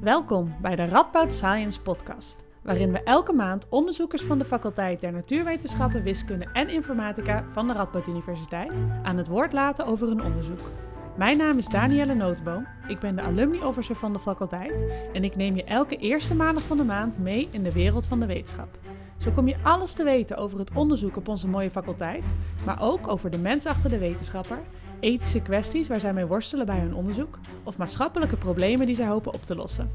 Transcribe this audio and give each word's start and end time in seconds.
Welkom 0.00 0.54
bij 0.60 0.76
de 0.76 0.84
Radboud 0.84 1.34
Science 1.34 1.80
Podcast, 1.80 2.44
waarin 2.62 2.92
we 2.92 3.02
elke 3.02 3.32
maand 3.32 3.66
onderzoekers 3.68 4.22
van 4.22 4.38
de 4.38 4.44
faculteit 4.44 5.00
der 5.00 5.12
Natuurwetenschappen, 5.12 6.02
Wiskunde 6.02 6.48
en 6.52 6.68
Informatica 6.68 7.44
van 7.52 7.66
de 7.66 7.72
Radboud 7.72 8.06
Universiteit 8.06 8.72
aan 9.02 9.16
het 9.16 9.28
woord 9.28 9.52
laten 9.52 9.86
over 9.86 10.08
hun 10.08 10.22
onderzoek. 10.22 10.60
Mijn 11.16 11.36
naam 11.36 11.58
is 11.58 11.66
Danielle 11.66 12.14
Notenboom, 12.14 12.66
ik 12.88 12.98
ben 12.98 13.16
de 13.16 13.22
alumni 13.22 13.62
officer 13.62 13.96
van 13.96 14.12
de 14.12 14.18
faculteit 14.18 14.84
en 15.12 15.24
ik 15.24 15.36
neem 15.36 15.56
je 15.56 15.64
elke 15.64 15.96
eerste 15.96 16.34
maandag 16.34 16.62
van 16.62 16.76
de 16.76 16.84
maand 16.84 17.18
mee 17.18 17.48
in 17.50 17.62
de 17.62 17.72
wereld 17.72 18.06
van 18.06 18.20
de 18.20 18.26
wetenschap. 18.26 18.78
Zo 19.18 19.30
kom 19.30 19.48
je 19.48 19.56
alles 19.62 19.94
te 19.94 20.04
weten 20.04 20.36
over 20.36 20.58
het 20.58 20.70
onderzoek 20.74 21.16
op 21.16 21.28
onze 21.28 21.48
mooie 21.48 21.70
faculteit, 21.70 22.32
maar 22.66 22.82
ook 22.82 23.08
over 23.08 23.30
de 23.30 23.38
mens 23.38 23.66
achter 23.66 23.90
de 23.90 23.98
wetenschapper 23.98 24.58
ethische 25.00 25.42
kwesties 25.42 25.88
waar 25.88 26.00
zij 26.00 26.12
mee 26.12 26.26
worstelen 26.26 26.66
bij 26.66 26.78
hun 26.78 26.94
onderzoek 26.94 27.38
of 27.64 27.76
maatschappelijke 27.76 28.36
problemen 28.36 28.86
die 28.86 28.94
zij 28.94 29.06
hopen 29.06 29.34
op 29.34 29.42
te 29.42 29.56
lossen. 29.56 29.90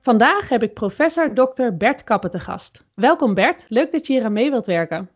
Vandaag 0.00 0.48
heb 0.48 0.62
ik 0.62 0.74
professor 0.74 1.34
Dr. 1.34 1.76
Bert 1.78 2.04
Kappen 2.04 2.30
te 2.30 2.40
gast. 2.40 2.86
Welkom 2.94 3.34
Bert, 3.34 3.66
leuk 3.68 3.92
dat 3.92 4.06
je 4.06 4.12
hier 4.12 4.24
aan 4.24 4.32
mee 4.32 4.50
wilt 4.50 4.66
werken. 4.66 5.10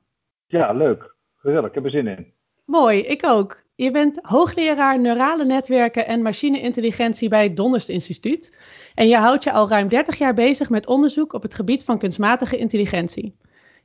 Ja, 0.47 0.73
leuk. 0.73 1.15
Gezellig, 1.37 1.69
ik 1.69 1.75
heb 1.75 1.85
er 1.85 1.91
zin 1.91 2.07
in. 2.07 2.33
Mooi, 2.65 3.01
ik 3.01 3.27
ook. 3.27 3.63
Je 3.75 3.91
bent 3.91 4.19
hoogleraar 4.23 5.01
neurale 5.01 5.45
netwerken 5.45 6.07
en 6.07 6.23
machine-intelligentie 6.23 7.29
bij 7.29 7.43
het 7.43 7.57
Donderst 7.57 7.89
Instituut. 7.89 8.57
En 8.95 9.09
je 9.09 9.17
houdt 9.17 9.45
je 9.45 9.53
al 9.53 9.69
ruim 9.69 9.89
30 9.89 10.19
jaar 10.19 10.35
bezig 10.35 10.71
met 10.71 10.87
onderzoek 10.87 11.33
op 11.33 11.43
het 11.43 11.55
gebied 11.55 11.85
van 11.85 11.99
kunstmatige 11.99 12.57
intelligentie. 12.57 13.37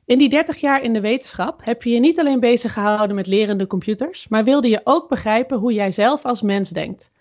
In 0.06 0.18
die 0.18 0.28
30 0.28 0.56
jaar 0.56 0.82
in 0.82 0.92
de 0.92 1.00
wetenschap 1.00 1.60
heb 1.64 1.82
je 1.82 1.90
je 1.90 2.00
niet 2.00 2.20
alleen 2.20 2.40
bezig 2.40 2.72
gehouden 2.72 3.16
met 3.16 3.26
lerende 3.26 3.66
computers, 3.66 4.28
maar 4.28 4.44
wilde 4.44 4.68
je 4.68 4.80
ook 4.84 5.08
begrijpen 5.08 5.58
hoe 5.58 5.72
jij 5.72 5.90
zelf 5.90 6.24
als 6.24 6.42
mens 6.42 6.70
denkt. 6.70 7.12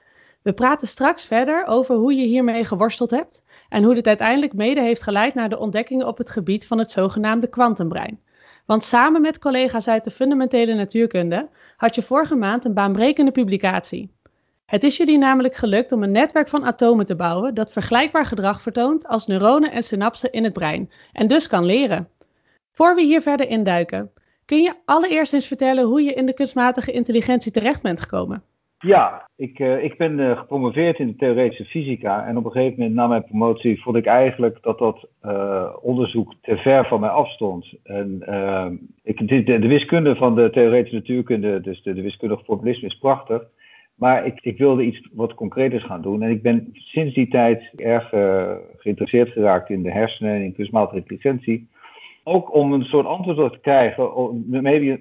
We 0.42 0.54
praten 0.54 0.88
straks 0.88 1.26
verder 1.26 1.66
over 1.66 1.96
hoe 1.96 2.14
je 2.14 2.26
hiermee 2.26 2.66
geworsteld 2.66 3.12
hebt 3.12 3.44
en 3.70 3.84
hoe 3.84 3.94
dit 3.94 4.08
uiteindelijk 4.08 4.54
mede 4.54 4.82
heeft 4.82 5.02
geleid 5.02 5.34
naar 5.34 5.50
de 5.50 5.60
ontdekkingen 5.60 6.08
op 6.08 6.18
het 6.18 6.30
gebied 6.30 6.68
van 6.68 6.78
het 6.78 6.92
zogenaamde 6.92 7.48
kwantumbrein. 7.48 8.20
Want 8.66 8.84
samen 8.84 9.22
met 9.22 9.40
collega's 9.40 9.88
uit 9.88 10.04
de 10.04 10.12
fundamentele 10.12 10.74
natuurkunde 10.74 11.50
had 11.78 11.96
je 11.96 12.02
vorige 12.02 12.36
maand 12.36 12.66
een 12.66 12.74
baanbrekende 12.74 13.32
publicatie. 13.32 14.12
Het 14.66 14.84
is 14.84 14.98
jullie 14.98 15.18
namelijk 15.18 15.56
gelukt 15.56 15.92
om 15.92 16.04
een 16.04 16.12
netwerk 16.12 16.48
van 16.48 16.66
atomen 16.66 17.06
te 17.06 17.16
bouwen 17.16 17.54
dat 17.54 17.72
vergelijkbaar 17.72 18.26
gedrag 18.26 18.62
vertoont 18.62 19.08
als 19.08 19.28
neuronen 19.28 19.72
en 19.72 19.84
synapsen 19.84 20.32
in 20.32 20.44
het 20.44 20.54
brein 20.54 20.92
en 21.14 21.28
dus 21.28 21.48
kan 21.48 21.66
leren. 21.66 22.08
Voor 22.76 22.96
we 22.96 23.02
hier 23.02 23.22
verder 23.22 23.50
induiken, 23.50 24.12
kun 24.46 24.62
je 24.62 24.74
allereerst 24.86 25.34
eens 25.34 25.48
vertellen 25.48 25.86
hoe 25.86 26.02
je 26.02 26.14
in 26.14 26.26
de 26.26 26.34
kunstmatige 26.34 26.92
intelligentie 26.92 27.52
terecht 27.52 27.82
bent 27.82 28.02
gekomen? 28.02 28.44
Ja, 28.80 29.30
ik, 29.36 29.60
uh, 29.60 29.84
ik 29.84 29.98
ben 29.98 30.20
uh, 30.20 30.38
gepromoveerd 30.38 31.00
in 31.00 31.08
de 31.08 31.16
theoretische 31.16 31.66
fysica. 31.66 32.26
En 32.26 32.38
op 32.38 32.46
een 32.46 32.52
gegeven 32.52 32.78
moment 32.78 32.96
na 32.96 33.08
mijn 33.08 33.24
promotie 33.24 33.82
vond 33.82 33.96
ik 33.96 34.06
eigenlijk 34.06 34.58
dat 34.62 34.78
dat 34.78 35.08
uh, 35.26 35.74
onderzoek 35.82 36.34
te 36.42 36.58
ver 36.58 36.86
van 36.86 37.00
mij 37.00 37.10
afstond. 37.10 37.74
En 37.84 38.22
ik, 39.04 39.28
de, 39.28 39.44
de, 39.44 39.68
wiskunde 39.68 40.16
van 40.16 40.36
de 40.36 40.50
theoretische 40.50 40.96
natuurkunde, 40.96 41.62
dus 41.62 41.84
de, 41.84 41.94
de 41.94 42.02
wiskundige 42.02 42.44
formulisme, 42.44 42.88
is 42.88 42.98
prachtig. 42.98 43.44
Maar 43.96 44.26
ik, 44.26 44.40
ik, 44.42 44.58
wilde 44.58 44.84
iets 44.84 45.10
wat 45.14 45.34
concreters 45.34 45.84
gaan 45.84 46.02
doen. 46.02 46.22
En 46.22 46.30
ik 46.30 46.42
ben 46.42 46.70
sinds 46.74 47.14
die 47.14 47.28
tijd 47.28 47.72
erg 47.76 48.10
geïnteresseerd 48.78 49.32
geraakt 49.32 49.70
in 49.70 49.84
de 49.84 49.92
hersenen 49.92 50.34
en 50.34 50.44
in 50.44 50.56
kunstmatige 50.56 50.98
intelligentie 50.98 51.72
ook 52.24 52.54
om 52.54 52.74
een 52.74 52.84
soort 52.84 53.06
antwoord 53.06 53.54
te 53.54 53.60
krijgen, 53.60 54.10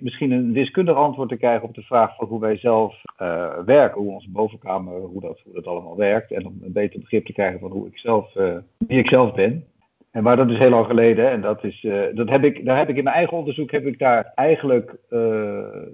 misschien 0.01 0.31
een 0.31 0.53
wiskundig 0.53 0.97
antwoord 0.97 1.29
te 1.29 1.37
krijgen 1.37 1.69
op 1.69 1.75
de 1.75 1.83
vraag 1.83 2.17
van 2.17 2.27
hoe 2.27 2.41
wij 2.41 2.57
zelf 2.57 2.95
uh, 3.23 3.59
werken, 3.65 4.01
hoe 4.01 4.13
onze 4.13 4.31
bovenkamer, 4.31 5.01
hoe 5.01 5.21
dat, 5.21 5.41
hoe 5.45 5.55
dat 5.55 5.67
allemaal 5.67 5.97
werkt. 5.97 6.33
En 6.33 6.47
om 6.47 6.59
een 6.63 6.73
beter 6.73 7.01
begrip 7.01 7.27
te 7.27 7.33
krijgen 7.33 7.61
van 7.61 7.71
hoe 7.71 7.87
ik 7.87 7.99
zelf, 7.99 8.35
uh, 8.35 8.57
wie 8.79 8.99
ik 8.99 9.09
zelf 9.09 9.35
ben. 9.35 9.65
En 10.11 10.23
maar 10.23 10.37
dat 10.37 10.51
is 10.51 10.59
heel 10.59 10.71
lang 10.71 10.87
geleden. 10.87 11.31
En 11.31 11.41
dat 11.41 11.65
is, 11.65 11.83
uh, 11.83 12.03
dat 12.15 12.29
heb 12.29 12.45
ik, 12.45 12.65
daar 12.65 12.79
heb 12.79 12.89
ik 12.89 12.97
in 12.97 13.05
mijn 13.05 13.17
eigen 13.17 13.37
onderzoek 13.37 13.71
heb 13.71 13.87
ik 13.87 13.99
daar 13.99 14.33
eigenlijk 14.35 14.97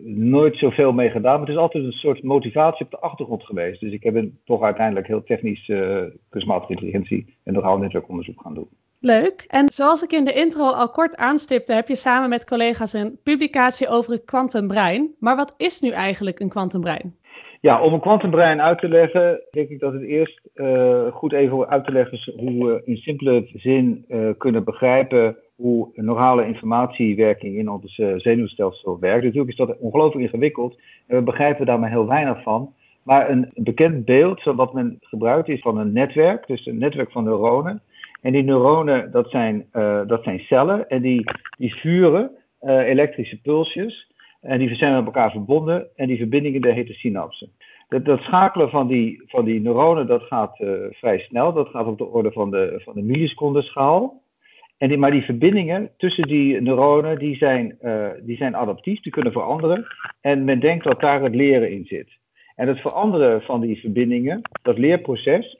nooit 0.04 0.56
zoveel 0.56 0.92
mee 0.92 1.10
gedaan. 1.10 1.38
Maar 1.38 1.46
het 1.46 1.56
is 1.56 1.62
altijd 1.62 1.84
een 1.84 1.92
soort 1.92 2.22
motivatie 2.22 2.84
op 2.84 2.90
de 2.90 2.98
achtergrond 2.98 3.44
geweest. 3.44 3.80
Dus 3.80 3.92
ik 3.92 4.02
heb 4.02 4.24
toch 4.44 4.62
uiteindelijk 4.62 5.06
heel 5.06 5.24
technisch 5.24 5.72
kunstmatige 6.28 6.72
intelligentie 6.72 7.36
en 7.44 7.52
nogal 7.52 7.78
netwerkonderzoek 7.78 8.40
gaan 8.40 8.54
doen. 8.54 8.68
Leuk. 9.00 9.44
En 9.48 9.68
zoals 9.72 10.02
ik 10.02 10.12
in 10.12 10.24
de 10.24 10.32
intro 10.32 10.70
al 10.70 10.90
kort 10.90 11.16
aanstipte, 11.16 11.72
heb 11.72 11.88
je 11.88 11.96
samen 11.96 12.28
met 12.28 12.44
collega's 12.44 12.92
een 12.92 13.18
publicatie 13.22 13.88
over 13.88 14.12
het 14.12 14.24
kwantumbrein. 14.24 15.14
Maar 15.18 15.36
wat 15.36 15.54
is 15.56 15.80
nu 15.80 15.90
eigenlijk 15.90 16.40
een 16.40 16.48
kwantumbrein? 16.48 17.16
Ja, 17.60 17.82
om 17.82 17.92
een 17.92 18.00
kwantumbrein 18.00 18.62
uit 18.62 18.78
te 18.78 18.88
leggen, 18.88 19.40
denk 19.50 19.68
ik 19.68 19.80
dat 19.80 19.92
het 19.92 20.02
eerst 20.02 20.40
uh, 20.54 21.06
goed 21.12 21.32
even 21.32 21.68
uit 21.68 21.84
te 21.84 21.92
leggen 21.92 22.12
is 22.12 22.32
hoe 22.36 22.66
we 22.66 22.82
in 22.84 22.96
simpele 22.96 23.48
zin 23.54 24.04
uh, 24.08 24.28
kunnen 24.38 24.64
begrijpen 24.64 25.36
hoe 25.56 25.88
neurale 25.94 26.46
informatiewerking 26.46 27.56
in 27.56 27.70
ons 27.70 27.98
uh, 27.98 28.12
zenuwstelsel 28.16 28.98
werkt. 29.00 29.24
Natuurlijk 29.24 29.50
is 29.50 29.56
dat 29.56 29.78
ongelooflijk 29.78 30.24
ingewikkeld 30.24 30.78
en 31.06 31.16
we 31.16 31.22
begrijpen 31.22 31.66
daar 31.66 31.78
maar 31.78 31.90
heel 31.90 32.06
weinig 32.06 32.42
van. 32.42 32.74
Maar 33.02 33.30
een 33.30 33.50
bekend 33.54 34.04
beeld 34.04 34.42
wat 34.42 34.72
men 34.72 34.98
gebruikt 35.00 35.48
is 35.48 35.60
van 35.60 35.78
een 35.78 35.92
netwerk, 35.92 36.46
dus 36.46 36.66
een 36.66 36.78
netwerk 36.78 37.10
van 37.10 37.24
neuronen. 37.24 37.82
En 38.20 38.32
die 38.32 38.42
neuronen, 38.42 39.10
dat 39.10 39.30
zijn, 39.30 39.66
uh, 39.72 40.00
dat 40.06 40.22
zijn 40.22 40.38
cellen 40.38 40.88
en 40.88 41.02
die, 41.02 41.24
die 41.58 41.74
vuren 41.74 42.30
uh, 42.62 42.88
elektrische 42.88 43.40
pulsjes. 43.40 44.06
En 44.40 44.58
die 44.58 44.74
zijn 44.74 44.94
met 44.94 45.04
elkaar 45.04 45.30
verbonden 45.30 45.88
en 45.96 46.06
die 46.06 46.16
verbindingen, 46.16 46.60
dat 46.60 46.74
heten 46.74 46.94
synapsen. 46.94 47.50
Dat, 47.88 48.04
dat 48.04 48.20
schakelen 48.20 48.70
van 48.70 48.86
die, 48.86 49.22
van 49.26 49.44
die 49.44 49.60
neuronen, 49.60 50.06
dat 50.06 50.22
gaat 50.22 50.60
uh, 50.60 50.70
vrij 50.90 51.18
snel. 51.18 51.52
Dat 51.52 51.68
gaat 51.68 51.86
op 51.86 51.98
de 51.98 52.06
orde 52.06 52.32
van 52.32 52.50
de, 52.50 52.80
van 52.84 52.94
de. 52.94 54.10
En 54.78 54.88
die, 54.88 54.98
maar 54.98 55.10
die 55.10 55.22
verbindingen 55.22 55.90
tussen 55.96 56.28
die 56.28 56.60
neuronen, 56.60 57.18
die 57.18 57.36
zijn, 57.36 57.78
die 58.22 58.36
zijn 58.36 58.56
adaptief, 58.56 59.00
die 59.00 59.12
kunnen 59.12 59.32
veranderen. 59.32 59.86
En 60.20 60.44
men 60.44 60.60
denkt 60.60 60.84
dat 60.84 61.00
daar 61.00 61.22
het 61.22 61.34
leren 61.34 61.70
in 61.70 61.84
zit. 61.84 62.08
En 62.54 62.68
het 62.68 62.80
veranderen 62.80 63.42
van 63.42 63.60
die 63.60 63.80
verbindingen, 63.80 64.40
dat 64.62 64.78
leerproces, 64.78 65.58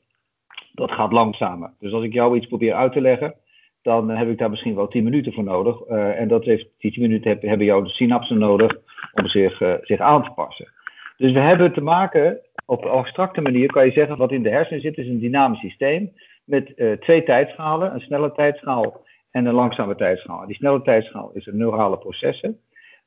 dat 0.79 0.93
gaat 0.93 1.13
langzamer. 1.13 1.73
Dus 1.79 1.93
als 1.93 2.05
ik 2.05 2.13
jou 2.13 2.37
iets 2.37 2.47
probeer 2.47 2.75
uit 2.75 2.93
te 2.93 3.01
leggen, 3.01 3.35
dan 3.83 4.09
heb 4.11 4.29
ik 4.29 4.39
daar 4.39 4.51
misschien 4.51 4.75
wel 4.75 4.89
10 4.89 5.05
minuten 5.05 5.33
voor 5.33 5.45
nodig. 5.45 5.89
Uh, 5.89 6.21
en 6.21 6.29
dat 6.29 6.45
heeft, 6.45 6.67
die 6.79 6.93
10 6.93 7.03
minuten 7.03 7.31
heb, 7.31 7.43
hebben 7.43 7.67
jouw 7.67 7.85
synapsen 7.85 8.39
nodig 8.39 8.77
om 9.13 9.27
zich, 9.27 9.61
uh, 9.61 9.75
zich 9.83 10.01
aan 10.01 10.25
te 10.25 10.31
passen. 10.31 10.73
Dus 11.17 11.33
we 11.33 11.39
hebben 11.39 11.73
te 11.73 11.81
maken, 11.81 12.41
op 12.67 12.85
een 12.85 12.91
abstracte 12.91 13.41
manier 13.41 13.73
kan 13.73 13.85
je 13.85 13.93
zeggen, 13.93 14.17
wat 14.17 14.33
in 14.33 14.43
de 14.43 14.51
hersenen 14.51 14.81
zit, 14.81 14.99
is 14.99 15.09
een 15.09 15.21
dynamisch 15.21 15.61
systeem 15.61 16.13
met 16.45 16.73
uh, 16.77 16.93
twee 16.93 17.23
tijdschalen, 17.23 17.95
een 17.95 18.01
snelle 18.01 18.33
tijdschaal 18.33 19.05
en 19.31 19.47
een 19.47 19.55
langzame 19.55 19.95
tijdschaal. 19.95 20.47
Die 20.47 20.57
snelle 20.57 20.83
tijdschaal 20.83 21.31
is 21.35 21.47
een 21.47 21.57
neurale 21.57 21.99
processen 21.99 22.61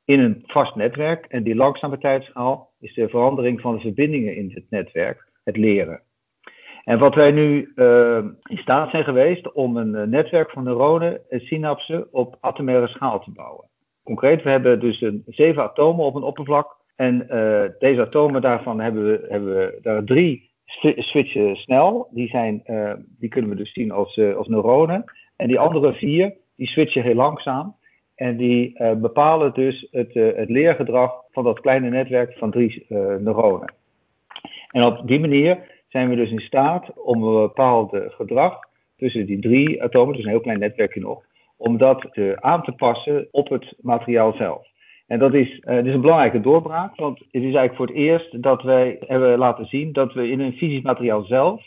in 0.04 0.20
een 0.20 0.42
vast 0.46 0.74
netwerk 0.74 1.26
en 1.26 1.42
die 1.42 1.54
langzame 1.54 1.98
tijdschaal 1.98 2.72
is 2.80 2.94
de 2.94 3.08
verandering 3.08 3.60
van 3.60 3.74
de 3.74 3.80
verbindingen 3.80 4.36
in 4.36 4.50
het 4.54 4.64
netwerk, 4.70 5.28
het 5.44 5.56
leren. 5.56 6.02
En 6.84 6.98
wat 6.98 7.14
wij 7.14 7.30
nu 7.30 7.72
uh, 7.74 8.24
in 8.42 8.56
staat 8.56 8.90
zijn 8.90 9.04
geweest 9.04 9.52
om 9.52 9.76
een 9.76 9.94
uh, 9.94 10.02
netwerk 10.02 10.50
van 10.50 10.64
neuronen 10.64 11.30
en 11.30 11.40
synapsen 11.40 12.06
op 12.12 12.36
atomaire 12.40 12.88
schaal 12.88 13.20
te 13.20 13.30
bouwen. 13.30 13.68
Concreet, 14.04 14.42
we 14.42 14.50
hebben 14.50 14.80
dus 14.80 15.00
een, 15.00 15.22
zeven 15.26 15.62
atomen 15.62 16.04
op 16.04 16.14
een 16.14 16.22
oppervlak. 16.22 16.80
En 16.96 17.26
deze 17.78 18.00
atomen, 18.00 18.40
daarvan 18.40 18.80
hebben 18.80 19.06
we, 19.06 19.26
hebben 19.28 19.56
we 19.56 19.78
daar 19.82 20.04
drie 20.04 20.50
switchen 20.96 21.56
snel. 21.56 22.08
Die, 22.10 22.28
zijn, 22.28 22.62
die 23.18 23.28
kunnen 23.28 23.50
we 23.50 23.56
dus 23.56 23.72
zien 23.72 23.90
als, 23.90 24.20
als 24.36 24.48
neuronen. 24.48 25.04
En 25.36 25.48
die 25.48 25.58
andere 25.58 25.92
vier, 25.92 26.34
die 26.56 26.66
switchen 26.66 27.02
heel 27.02 27.14
langzaam. 27.14 27.76
En 28.14 28.36
die 28.36 28.84
bepalen 28.96 29.54
dus 29.54 29.88
het, 29.90 30.14
het 30.14 30.50
leergedrag 30.50 31.12
van 31.30 31.44
dat 31.44 31.60
kleine 31.60 31.88
netwerk 31.88 32.38
van 32.38 32.50
drie 32.50 32.86
neuronen. 33.18 33.74
En 34.70 34.84
op 34.84 35.00
die 35.06 35.20
manier 35.20 35.58
zijn 35.92 36.08
we 36.08 36.16
dus 36.16 36.30
in 36.30 36.40
staat 36.40 36.92
om 36.94 37.22
een 37.22 37.42
bepaald 37.42 37.96
gedrag 38.08 38.58
tussen 38.96 39.26
die 39.26 39.40
drie 39.40 39.82
atomen, 39.82 40.14
dus 40.14 40.24
een 40.24 40.30
heel 40.30 40.40
klein 40.40 40.58
netwerkje 40.58 41.00
nog, 41.00 41.24
om 41.56 41.78
dat 41.78 42.08
te, 42.12 42.36
aan 42.40 42.62
te 42.62 42.72
passen 42.72 43.28
op 43.30 43.48
het 43.48 43.74
materiaal 43.80 44.32
zelf. 44.32 44.66
En 45.06 45.18
dat 45.18 45.34
is, 45.34 45.60
dat 45.60 45.86
is 45.86 45.94
een 45.94 46.00
belangrijke 46.00 46.40
doorbraak, 46.40 46.96
want 46.96 47.18
het 47.18 47.26
is 47.30 47.42
eigenlijk 47.42 47.76
voor 47.76 47.86
het 47.86 47.96
eerst 47.96 48.42
dat 48.42 48.62
wij 48.62 48.96
hebben 49.06 49.38
laten 49.38 49.66
zien 49.66 49.92
dat 49.92 50.12
we 50.12 50.28
in 50.28 50.40
een 50.40 50.52
fysisch 50.52 50.82
materiaal 50.82 51.22
zelf, 51.22 51.62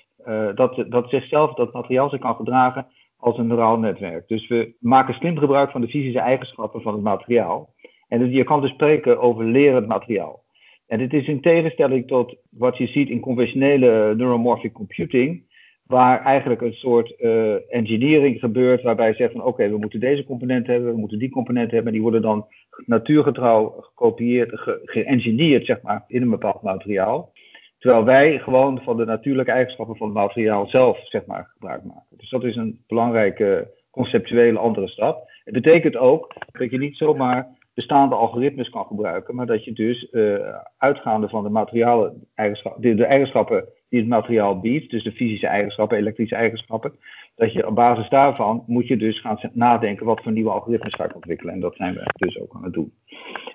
dat, 0.55 0.85
dat 0.89 1.09
zichzelf, 1.09 1.53
dat 1.53 1.73
materiaal 1.73 2.09
zich 2.09 2.19
kan 2.19 2.35
gedragen 2.35 2.87
als 3.17 3.37
een 3.37 3.47
neuraal 3.47 3.79
netwerk. 3.79 4.27
Dus 4.27 4.47
we 4.47 4.75
maken 4.79 5.13
slim 5.13 5.37
gebruik 5.37 5.71
van 5.71 5.81
de 5.81 5.87
fysische 5.87 6.19
eigenschappen 6.19 6.81
van 6.81 6.93
het 6.93 7.03
materiaal. 7.03 7.73
En 8.07 8.31
je 8.31 8.43
kan 8.43 8.61
dus 8.61 8.71
spreken 8.71 9.19
over 9.19 9.45
lerend 9.45 9.87
materiaal. 9.87 10.43
En 10.87 10.97
dit 10.97 11.13
is 11.13 11.27
in 11.27 11.41
tegenstelling 11.41 12.07
tot 12.07 12.35
wat 12.49 12.77
je 12.77 12.87
ziet 12.87 13.09
in 13.09 13.19
conventionele 13.19 14.15
neuromorphic 14.15 14.73
computing, 14.73 15.43
waar 15.87 16.23
eigenlijk 16.23 16.61
een 16.61 16.73
soort 16.73 17.13
uh, 17.19 17.73
engineering 17.73 18.39
gebeurt, 18.39 18.81
waarbij 18.81 19.07
je 19.07 19.15
zegt 19.15 19.31
van 19.31 19.43
oké, 19.43 19.69
we 19.69 19.77
moeten 19.77 19.99
deze 19.99 20.23
component 20.23 20.67
hebben, 20.67 20.91
we 20.91 20.99
moeten 20.99 21.19
die 21.19 21.29
component 21.29 21.71
hebben, 21.71 21.87
en 21.87 21.93
die 21.93 22.01
worden 22.01 22.21
dan 22.21 22.47
natuurgetrouw 22.85 23.75
gekopieerd, 23.79 24.59
ge 24.59 24.81
geëngineerd, 24.85 25.65
zeg 25.65 25.81
maar, 25.81 26.03
in 26.07 26.21
een 26.21 26.29
bepaald 26.29 26.61
materiaal. 26.61 27.33
Terwijl 27.79 28.05
wij 28.05 28.39
gewoon 28.39 28.81
van 28.83 28.97
de 28.97 29.05
natuurlijke 29.05 29.51
eigenschappen 29.51 29.95
van 29.95 30.07
het 30.07 30.15
materiaal 30.15 30.67
zelf 30.67 31.07
zeg 31.07 31.25
maar, 31.25 31.49
gebruik 31.53 31.83
maken. 31.83 32.17
Dus 32.17 32.29
dat 32.29 32.43
is 32.43 32.55
een 32.55 32.83
belangrijke 32.87 33.71
conceptuele 33.91 34.59
andere 34.59 34.87
stap. 34.87 35.31
Het 35.43 35.53
betekent 35.53 35.95
ook 35.97 36.33
dat 36.51 36.71
je 36.71 36.77
niet 36.77 36.97
zomaar 36.97 37.47
bestaande 37.75 38.15
algoritmes 38.15 38.69
kan 38.69 38.85
gebruiken, 38.85 39.35
maar 39.35 39.45
dat 39.45 39.63
je 39.63 39.73
dus 39.73 40.07
uh, 40.11 40.35
uitgaande 40.77 41.29
van 41.29 41.43
de 41.43 41.49
materialen 41.49 42.27
eigenschappen, 42.35 42.95
de, 42.95 43.05
eigenschappen 43.05 43.65
die 43.89 43.99
het 43.99 44.09
materiaal 44.09 44.59
biedt, 44.59 44.91
dus 44.91 45.03
de 45.03 45.11
fysische 45.11 45.47
eigenschappen, 45.47 45.97
elektrische 45.97 46.35
eigenschappen, 46.35 46.93
dat 47.35 47.53
je 47.53 47.67
op 47.67 47.75
basis 47.75 48.09
daarvan 48.09 48.63
moet 48.67 48.87
je 48.87 48.97
dus 48.97 49.21
gaan 49.21 49.39
nadenken 49.53 50.05
wat 50.05 50.23
voor 50.23 50.31
nieuwe 50.31 50.49
algoritmes 50.49 50.93
ga 50.93 51.05
ik 51.05 51.15
ontwikkelen. 51.15 51.53
En 51.53 51.59
dat 51.59 51.75
zijn 51.75 51.93
we 51.93 52.03
dus 52.15 52.39
ook 52.39 52.53
aan 52.55 52.63
het 52.63 52.73
doen. 52.73 52.93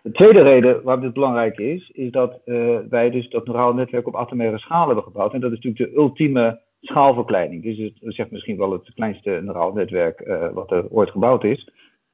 De 0.03 0.13
tweede 0.13 0.43
reden 0.43 0.83
waarom 0.83 1.05
dit 1.05 1.13
belangrijk 1.13 1.59
is, 1.59 1.91
is 1.91 2.11
dat 2.11 2.41
uh, 2.45 2.79
wij 2.89 3.11
dus 3.11 3.29
dat 3.29 3.47
neurale 3.47 3.75
netwerk 3.75 4.07
op 4.07 4.17
atomaire 4.17 4.59
schaal 4.59 4.87
hebben 4.87 5.05
gebouwd. 5.05 5.35
En 5.35 5.41
dat 5.41 5.53
is 5.53 5.61
natuurlijk 5.61 5.93
de 5.93 6.01
ultieme 6.01 6.61
schaalverkleining. 6.81 7.63
Dus 7.63 7.79
het 7.79 8.15
zegt 8.15 8.31
misschien 8.31 8.57
wel 8.57 8.73
het 8.73 8.95
kleinste 8.95 9.41
neuraal 9.43 9.73
netwerk 9.73 10.21
uh, 10.21 10.49
wat 10.53 10.71
er 10.71 10.91
ooit 10.91 11.11
gebouwd 11.11 11.45
is. 11.45 11.69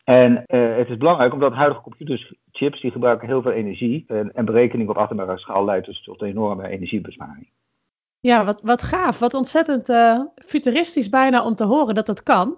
En 0.06 0.44
uh, 0.47 0.76
het 0.76 0.88
is 0.88 0.97
belangrijk 0.97 1.32
omdat 1.32 1.53
huidige 1.53 1.82
computerchips 1.82 2.81
die 2.81 2.91
gebruiken 2.91 3.29
heel 3.29 3.43
veel 3.43 3.53
energie. 3.53 4.05
En, 4.08 4.35
en 4.35 4.44
berekening 4.44 4.88
op 4.88 4.99
atomaire 4.99 5.38
schaal 5.38 5.64
leidt 5.64 5.87
dus 5.87 6.03
tot 6.03 6.20
een 6.20 6.29
enorme 6.29 6.69
energiebesparing. 6.69 7.49
Ja, 8.20 8.44
wat, 8.44 8.61
wat 8.62 8.82
gaaf. 8.82 9.19
Wat 9.19 9.35
ontzettend 9.35 9.88
uh, 9.88 10.20
futuristisch 10.35 11.08
bijna 11.08 11.44
om 11.44 11.55
te 11.55 11.64
horen 11.64 11.94
dat 11.94 12.06
dat 12.06 12.23
kan. 12.23 12.56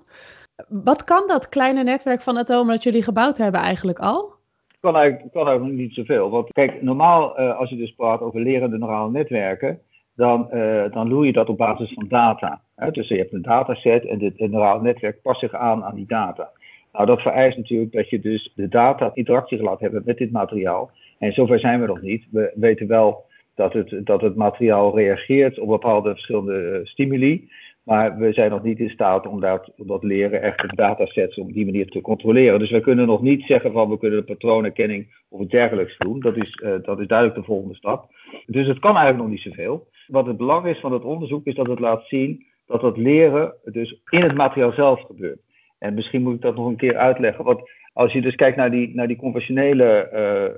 Wat 0.69 1.05
kan 1.05 1.23
dat 1.27 1.49
kleine 1.49 1.83
netwerk 1.83 2.23
van 2.23 2.39
atomen 2.39 2.75
dat 2.75 2.83
jullie 2.83 3.03
gebouwd 3.03 3.39
hebben 3.39 3.61
eigenlijk 3.61 3.99
al? 3.99 4.33
Kan 4.81 4.97
eigenlijk, 4.97 5.33
kan 5.33 5.47
eigenlijk 5.47 5.79
niet 5.79 5.95
zoveel. 5.95 6.31
Want 6.31 6.53
kijk, 6.53 6.83
normaal 6.83 7.41
uh, 7.41 7.59
als 7.59 7.71
je 7.71 7.77
dus 7.77 7.95
praat 7.95 8.21
over 8.21 8.41
lerende 8.41 8.79
neurale 8.79 9.11
netwerken, 9.11 9.81
dan, 10.15 10.49
uh, 10.53 10.93
dan 10.93 11.09
doe 11.09 11.27
je 11.27 11.33
dat 11.33 11.49
op 11.49 11.57
basis 11.57 11.93
van 11.93 12.09
data. 12.09 12.61
Hè? 12.75 12.91
Dus 12.91 13.09
je 13.09 13.17
hebt 13.17 13.33
een 13.33 13.43
dataset 13.43 14.05
en 14.05 14.23
het 14.23 14.39
neurale 14.39 14.83
netwerk 14.83 15.23
past 15.23 15.41
zich 15.41 15.55
aan 15.55 15.85
aan 15.85 15.95
die 15.95 16.07
data. 16.07 16.51
Nou, 16.99 17.11
dat 17.11 17.21
vereist 17.21 17.57
natuurlijk 17.57 17.93
dat 17.93 18.11
je 18.11 18.21
dus 18.21 18.53
de 18.55 18.69
data 18.69 19.11
interactie 19.15 19.63
laat 19.63 19.81
hebben 19.81 20.03
met 20.05 20.19
dit 20.19 20.31
materiaal. 20.31 20.91
En 21.19 21.33
zover 21.33 21.61
zijn 21.61 21.81
we 21.81 21.87
nog 21.87 22.03
niet. 22.03 22.25
We 22.31 22.53
weten 22.55 22.87
wel 22.87 23.25
dat 23.55 23.73
het, 23.73 24.01
dat 24.07 24.21
het 24.21 24.35
materiaal 24.35 24.97
reageert 24.97 25.59
op 25.59 25.69
bepaalde 25.69 26.11
verschillende 26.11 26.61
eh, 26.61 26.87
stimuli. 26.87 27.51
Maar 27.83 28.19
we 28.19 28.33
zijn 28.33 28.51
nog 28.51 28.63
niet 28.63 28.79
in 28.79 28.91
staat 28.91 29.27
om 29.27 29.41
dat, 29.41 29.73
om 29.77 29.87
dat 29.87 30.03
leren 30.03 30.43
echt 30.43 30.65
op 30.65 30.77
datasets 30.77 31.37
op 31.37 31.53
die 31.53 31.65
manier 31.65 31.89
te 31.89 32.01
controleren. 32.01 32.59
Dus 32.59 32.71
we 32.71 32.81
kunnen 32.81 33.07
nog 33.07 33.23
niet 33.23 33.43
zeggen 33.43 33.73
van 33.73 33.91
we 33.91 33.99
kunnen 33.99 34.19
de 34.19 34.25
patroonherkenning 34.25 35.07
of 35.29 35.41
iets 35.41 35.51
dergelijks 35.51 35.99
doen. 35.99 36.21
Dat 36.21 36.37
is, 36.37 36.61
uh, 36.65 36.75
dat 36.83 37.01
is 37.01 37.07
duidelijk 37.07 37.39
de 37.39 37.45
volgende 37.45 37.75
stap. 37.75 38.11
Dus 38.47 38.67
het 38.67 38.79
kan 38.79 38.97
eigenlijk 38.97 39.23
nog 39.23 39.31
niet 39.31 39.55
zoveel. 39.55 39.87
Wat 40.07 40.27
het 40.27 40.37
belang 40.37 40.67
is 40.67 40.81
van 40.81 40.93
het 40.93 41.03
onderzoek 41.03 41.47
is 41.47 41.55
dat 41.55 41.67
het 41.67 41.79
laat 41.79 42.05
zien 42.07 42.47
dat 42.67 42.81
dat 42.81 42.97
leren 42.97 43.55
dus 43.65 44.01
in 44.11 44.23
het 44.23 44.35
materiaal 44.35 44.73
zelf 44.73 45.01
gebeurt. 45.01 45.47
En 45.79 45.95
misschien 45.95 46.23
moet 46.23 46.35
ik 46.35 46.41
dat 46.41 46.57
nog 46.57 46.67
een 46.67 46.77
keer 46.77 46.97
uitleggen. 46.97 47.45
Want 47.45 47.61
als 47.93 48.13
je 48.13 48.21
dus 48.21 48.35
kijkt 48.35 48.57
naar 48.57 48.71
die, 48.71 48.95
naar 48.95 49.07
die 49.07 49.17
conventionele 49.17 50.11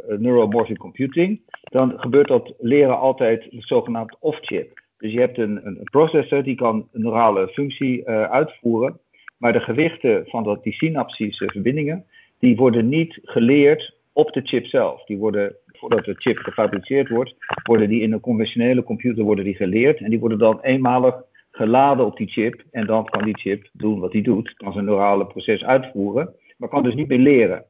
uh, 0.08 0.18
neuromorphic 0.18 0.78
computing, 0.78 1.40
dan 1.62 1.92
gebeurt 1.96 2.28
dat 2.28 2.54
leren 2.58 2.98
altijd 2.98 3.46
zogenaamd 3.50 4.16
off-chip. 4.18 4.80
Dus 4.98 5.12
je 5.12 5.20
hebt 5.20 5.38
een, 5.38 5.66
een 5.66 5.78
processor 5.90 6.42
die 6.42 6.54
kan 6.54 6.88
een 6.92 7.02
neurale 7.02 7.48
functie 7.48 8.00
uh, 8.00 8.22
uitvoeren, 8.22 8.98
maar 9.36 9.52
de 9.52 9.60
gewichten 9.60 10.24
van 10.26 10.44
dat, 10.44 10.62
die 10.62 10.72
synaptische 10.72 11.50
verbindingen, 11.50 12.04
die 12.38 12.56
worden 12.56 12.88
niet 12.88 13.18
geleerd 13.22 13.94
op 14.12 14.32
de 14.32 14.40
chip 14.44 14.66
zelf. 14.66 15.04
Die 15.04 15.18
worden, 15.18 15.56
voordat 15.66 16.04
de 16.04 16.14
chip 16.18 16.38
gefabriceerd 16.38 17.08
wordt, 17.08 17.34
worden 17.62 17.88
die 17.88 18.00
in 18.00 18.12
een 18.12 18.20
conventionele 18.20 18.82
computer 18.82 19.24
worden 19.24 19.44
die 19.44 19.56
geleerd 19.56 20.00
en 20.00 20.10
die 20.10 20.20
worden 20.20 20.38
dan 20.38 20.60
eenmalig 20.60 21.22
geladen 21.60 22.06
op 22.06 22.16
die 22.16 22.30
chip. 22.30 22.64
En 22.70 22.86
dan 22.86 23.04
kan 23.04 23.24
die 23.24 23.38
chip 23.38 23.68
doen 23.72 24.00
wat 24.00 24.12
hij 24.12 24.22
doet, 24.22 24.54
kan 24.54 24.72
zijn 24.72 24.84
neurale 24.84 25.26
proces 25.26 25.64
uitvoeren, 25.64 26.34
maar 26.56 26.68
kan 26.68 26.82
dus 26.82 26.94
niet 26.94 27.08
meer 27.08 27.18
leren. 27.18 27.64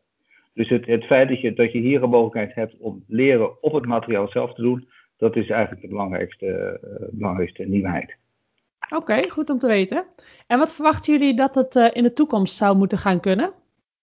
Dus 0.54 0.69
het, 0.69 0.87
het 0.87 1.04
feit 1.04 1.28
dat 1.28 1.40
je, 1.40 1.52
dat 1.52 1.72
je 1.72 1.78
hier 1.78 2.02
een 2.02 2.10
mogelijkheid 2.10 2.54
hebt 2.54 2.75
om 2.78 3.04
leren 3.06 3.62
op 3.62 3.72
het 3.72 3.87
materiaal 3.87 4.28
zelf 4.28 4.54
te 4.54 4.62
doen, 4.62 4.88
dat 5.16 5.37
is 5.37 5.48
eigenlijk 5.50 5.82
de 5.82 5.88
belangrijkste, 5.88 6.81
uh, 6.84 7.08
belangrijkste 7.10 7.64
nieuwheid. 7.64 8.16
Oké, 8.84 8.96
okay, 8.96 9.28
goed 9.28 9.50
om 9.50 9.58
te 9.58 9.66
weten. 9.66 10.04
En 10.46 10.58
wat 10.58 10.75
verwachten 10.75 11.12
jullie 11.12 11.34
dat 11.34 11.54
het 11.54 11.75
uh, 11.75 11.86
in 11.93 12.02
de 12.02 12.12
toekomst 12.12 12.56
zou 12.56 12.76
moeten 12.76 12.98
gaan 12.98 13.20
kunnen? 13.20 13.52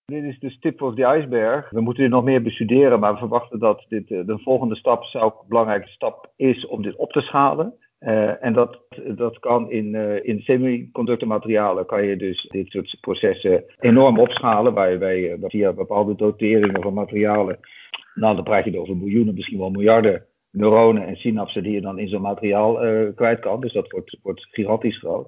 Dit 0.05 0.23
is 0.23 0.39
de 0.39 0.57
tip 0.59 0.81
of 0.81 0.95
the 0.95 1.15
iceberg. 1.17 1.69
We 1.69 1.81
moeten 1.81 2.03
dit 2.03 2.11
nog 2.11 2.23
meer 2.23 2.41
bestuderen, 2.41 2.99
maar 2.99 3.13
we 3.13 3.19
verwachten 3.19 3.59
dat 3.59 3.85
dit 3.89 4.09
uh, 4.09 4.25
de 4.25 4.39
volgende 4.39 4.75
stap 4.75 5.03
zou 5.03 5.25
een 5.25 5.47
belangrijke 5.47 5.87
stap 5.87 6.31
is 6.35 6.67
om 6.67 6.81
dit 6.81 6.95
op 6.95 7.11
te 7.11 7.21
schalen. 7.21 7.73
Uh, 7.99 8.43
en 8.43 8.53
dat, 8.53 8.79
dat 9.15 9.39
kan 9.39 9.71
in, 9.71 9.93
uh, 9.93 10.23
in 10.23 10.39
semiconductormaterialen 10.41 11.85
kan 11.85 12.05
je 12.05 12.15
dus 12.15 12.47
dit 12.51 12.71
soort 12.71 12.97
processen 13.01 13.63
enorm 13.79 14.19
opschalen, 14.19 14.73
waar 14.73 14.91
je 14.91 15.37
via 15.41 15.73
bepaalde 15.73 16.15
doteringen 16.15 16.81
van 16.81 16.93
materialen, 16.93 17.59
nou 18.13 18.35
dan 18.35 18.43
praat 18.43 18.65
je 18.65 18.79
over 18.79 18.97
miljoenen, 18.97 19.33
misschien 19.33 19.57
wel 19.57 19.69
miljarden 19.69 20.25
neuronen 20.51 21.07
en 21.07 21.15
synapsen 21.15 21.63
die 21.63 21.71
je 21.71 21.81
dan 21.81 21.99
in 21.99 22.07
zo'n 22.07 22.21
materiaal 22.21 22.75
kwijt 23.15 23.39
kan. 23.39 23.61
Dus 23.61 23.73
dat 23.73 23.91
wordt, 23.91 24.17
wordt 24.21 24.47
gigantisch 24.51 24.97
groot. 24.97 25.27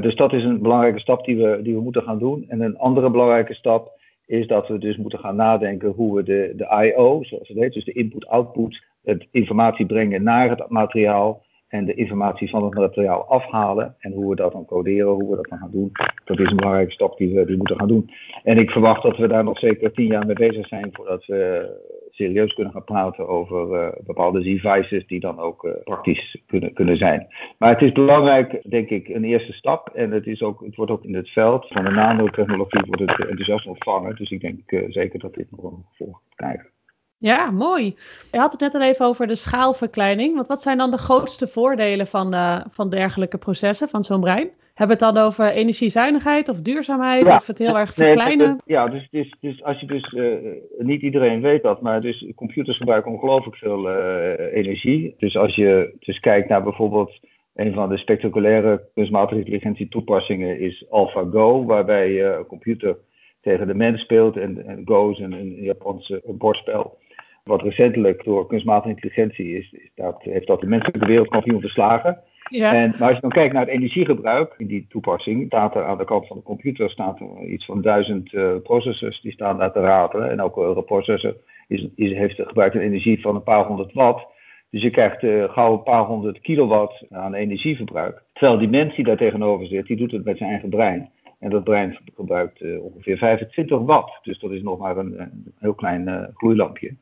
dus 0.00 0.14
dat 0.14 0.32
is 0.32 0.44
een 0.44 0.62
belangrijke 0.62 1.00
stap 1.00 1.24
die 1.24 1.36
we, 1.36 1.62
die 1.62 1.74
we 1.74 1.80
moeten 1.80 2.02
gaan 2.02 2.18
doen. 2.18 2.44
En 2.48 2.60
een 2.60 2.78
andere 2.78 3.10
belangrijke 3.10 3.54
stap 3.54 4.00
is 4.26 4.46
dat 4.46 4.68
we 4.68 4.78
dus 4.78 4.96
moeten 4.96 5.18
gaan 5.18 5.36
nadenken 5.36 5.90
hoe 5.90 6.16
we 6.16 6.22
de, 6.22 6.52
de 6.56 6.84
I.O., 6.84 7.22
zoals 7.22 7.48
het 7.48 7.58
heet, 7.58 7.72
dus 7.72 7.84
de 7.84 7.92
input-output, 7.92 8.84
het 9.02 9.26
informatie 9.30 9.86
brengen 9.86 10.22
naar 10.22 10.48
het 10.48 10.68
materiaal, 10.68 11.44
en 11.76 11.84
de 11.84 11.94
informatie 11.94 12.50
van 12.50 12.64
het 12.64 12.74
materiaal 12.74 13.24
afhalen. 13.28 13.94
En 13.98 14.12
hoe 14.12 14.30
we 14.30 14.36
dat 14.36 14.52
dan 14.52 14.64
coderen, 14.64 15.12
hoe 15.12 15.30
we 15.30 15.36
dat 15.36 15.48
dan 15.48 15.58
gaan 15.58 15.70
doen, 15.70 15.92
dat 16.24 16.38
is 16.38 16.50
een 16.50 16.56
belangrijke 16.56 16.92
stap 16.92 17.18
die 17.18 17.34
we, 17.34 17.46
die 17.46 17.56
moeten 17.56 17.78
gaan 17.78 17.88
doen. 17.88 18.10
En 18.42 18.58
ik 18.58 18.70
verwacht 18.70 19.02
dat 19.02 19.16
we 19.16 19.28
daar 19.28 19.44
nog 19.44 19.58
zeker 19.58 19.92
tien 19.92 20.06
jaar 20.06 20.26
mee 20.26 20.34
bezig 20.34 20.66
zijn 20.66 20.88
voordat 20.92 21.24
we 21.26 21.70
serieus 22.10 22.54
kunnen 22.54 22.72
gaan 22.72 22.84
praten 22.84 23.28
over 23.28 23.82
uh, 23.82 23.88
bepaalde 24.06 24.42
devices 24.42 25.06
die 25.06 25.20
dan 25.20 25.38
ook 25.38 25.64
uh, 25.64 25.72
praktisch 25.84 26.36
kunnen, 26.46 26.72
kunnen 26.72 26.96
zijn. 26.96 27.26
Maar 27.58 27.70
het 27.70 27.82
is 27.82 27.92
belangrijk, 27.92 28.70
denk 28.70 28.88
ik, 28.88 29.08
een 29.08 29.24
eerste 29.24 29.52
stap. 29.52 29.88
En 29.94 30.10
het, 30.10 30.26
is 30.26 30.42
ook, 30.42 30.64
het 30.64 30.76
wordt 30.76 30.92
ook 30.92 31.04
in 31.04 31.14
het 31.14 31.28
veld 31.28 31.66
van 31.68 31.84
de 31.84 31.90
nanotechnologie 31.90 32.82
wordt 32.86 33.02
het 33.02 33.20
enthousiast 33.20 33.66
ontvangen. 33.66 34.16
Dus 34.16 34.30
ik 34.30 34.40
denk 34.40 34.72
uh, 34.72 34.84
zeker 34.88 35.18
dat 35.18 35.34
dit 35.34 35.50
nog 35.50 35.64
een 35.64 35.84
gevolg 35.90 36.20
krijgen. 36.34 36.75
Ja, 37.18 37.50
mooi. 37.50 37.96
Je 38.32 38.38
had 38.38 38.52
het 38.52 38.60
net 38.60 38.74
al 38.74 38.82
even 38.82 39.06
over 39.06 39.26
de 39.26 39.34
schaalverkleining. 39.34 40.34
Want 40.34 40.46
wat 40.46 40.62
zijn 40.62 40.78
dan 40.78 40.90
de 40.90 40.98
grootste 40.98 41.46
voordelen 41.46 42.06
van, 42.06 42.34
uh, 42.34 42.60
van 42.68 42.90
dergelijke 42.90 43.38
processen, 43.38 43.88
van 43.88 44.04
zo'n 44.04 44.20
brein? 44.20 44.50
Hebben 44.74 44.98
we 44.98 45.04
het 45.04 45.14
dan 45.14 45.24
over 45.24 45.50
energiezuinigheid 45.50 46.48
of 46.48 46.60
duurzaamheid 46.60 47.26
ja, 47.26 47.36
of 47.36 47.46
het 47.46 47.58
heel 47.58 47.78
erg 47.78 47.94
verkleinen? 47.94 48.46
Nee, 48.46 48.56
het, 48.56 48.62
ja, 48.66 48.88
dus, 48.88 49.08
dus, 49.10 49.34
dus, 49.40 49.62
als 49.62 49.80
je 49.80 49.86
dus, 49.86 50.12
uh, 50.12 50.34
niet 50.78 51.02
iedereen 51.02 51.40
weet 51.40 51.62
dat, 51.62 51.80
maar 51.80 52.00
dus 52.00 52.26
computers 52.34 52.76
gebruiken 52.76 53.12
ongelooflijk 53.12 53.56
veel 53.56 53.90
uh, 53.90 54.52
energie. 54.52 55.14
Dus 55.18 55.36
als 55.36 55.54
je 55.54 55.94
dus 55.98 56.20
kijkt 56.20 56.48
naar 56.48 56.62
bijvoorbeeld 56.62 57.20
een 57.54 57.72
van 57.74 57.88
de 57.88 57.98
spectaculaire 57.98 58.88
kunstmatige 58.94 59.38
intelligentie 59.38 59.88
toepassingen 59.88 60.60
is 60.60 60.84
AlphaGo, 60.90 61.64
waarbij 61.64 62.12
je 62.12 62.36
een 62.38 62.46
computer 62.46 62.96
tegen 63.40 63.66
de 63.66 63.74
mens 63.74 64.00
speelt 64.00 64.36
en, 64.36 64.66
en 64.66 64.82
Go 64.84 65.10
is 65.10 65.18
een, 65.18 65.32
een 65.32 65.54
Japanse 65.54 66.22
bordspel 66.26 66.98
wat 67.46 67.62
recentelijk 67.62 68.24
door 68.24 68.46
kunstmatige 68.46 68.94
intelligentie 68.94 69.58
is, 69.58 69.72
is 69.72 69.90
dat, 69.94 70.22
heeft 70.22 70.46
dat 70.46 70.60
de 70.60 70.66
menselijke 70.66 71.06
wereldkampioen 71.06 71.60
verslagen. 71.60 72.18
Ja. 72.50 72.74
En, 72.74 72.94
maar 72.98 73.08
als 73.08 73.14
je 73.14 73.20
dan 73.20 73.30
kijkt 73.30 73.52
naar 73.52 73.64
het 73.64 73.74
energiegebruik 73.74 74.54
in 74.58 74.66
die 74.66 74.86
toepassing, 74.88 75.46
staat 75.46 75.74
er 75.74 75.84
aan 75.84 75.98
de 75.98 76.04
kant 76.04 76.26
van 76.26 76.36
de 76.36 76.42
computer 76.42 76.90
staat 76.90 77.20
er 77.20 77.44
iets 77.44 77.64
van 77.64 77.82
duizend 77.82 78.32
uh, 78.32 78.54
processors 78.62 79.20
die 79.20 79.32
staan 79.32 79.58
daar 79.58 79.72
te 79.72 79.80
ratelen. 79.80 80.30
En 80.30 80.38
elke 80.38 80.82
processor 80.82 81.36
is, 81.68 81.86
is, 81.94 82.12
heeft 82.12 82.40
gebruikt 82.42 82.74
een 82.74 82.80
energie 82.80 83.20
van 83.20 83.34
een 83.34 83.42
paar 83.42 83.66
honderd 83.66 83.92
watt. 83.92 84.26
Dus 84.70 84.82
je 84.82 84.90
krijgt 84.90 85.22
uh, 85.22 85.52
gauw 85.52 85.72
een 85.72 85.82
paar 85.82 86.04
honderd 86.04 86.40
kilowatt 86.40 87.04
aan 87.10 87.34
energieverbruik. 87.34 88.22
Terwijl 88.32 88.58
die 88.58 88.68
mens 88.68 88.94
die 88.94 89.04
daar 89.04 89.16
tegenover 89.16 89.66
zit, 89.66 89.86
die 89.86 89.96
doet 89.96 90.12
het 90.12 90.24
met 90.24 90.38
zijn 90.38 90.50
eigen 90.50 90.68
brein. 90.68 91.10
En 91.38 91.50
dat 91.50 91.64
brein 91.64 91.98
gebruikt 92.14 92.60
uh, 92.60 92.84
ongeveer 92.84 93.18
25 93.18 93.80
watt. 93.80 94.18
Dus 94.22 94.38
dat 94.38 94.50
is 94.50 94.62
nog 94.62 94.78
maar 94.78 94.96
een, 94.96 95.20
een 95.20 95.54
heel 95.58 95.74
klein 95.74 96.32
gloeilampje. 96.34 96.94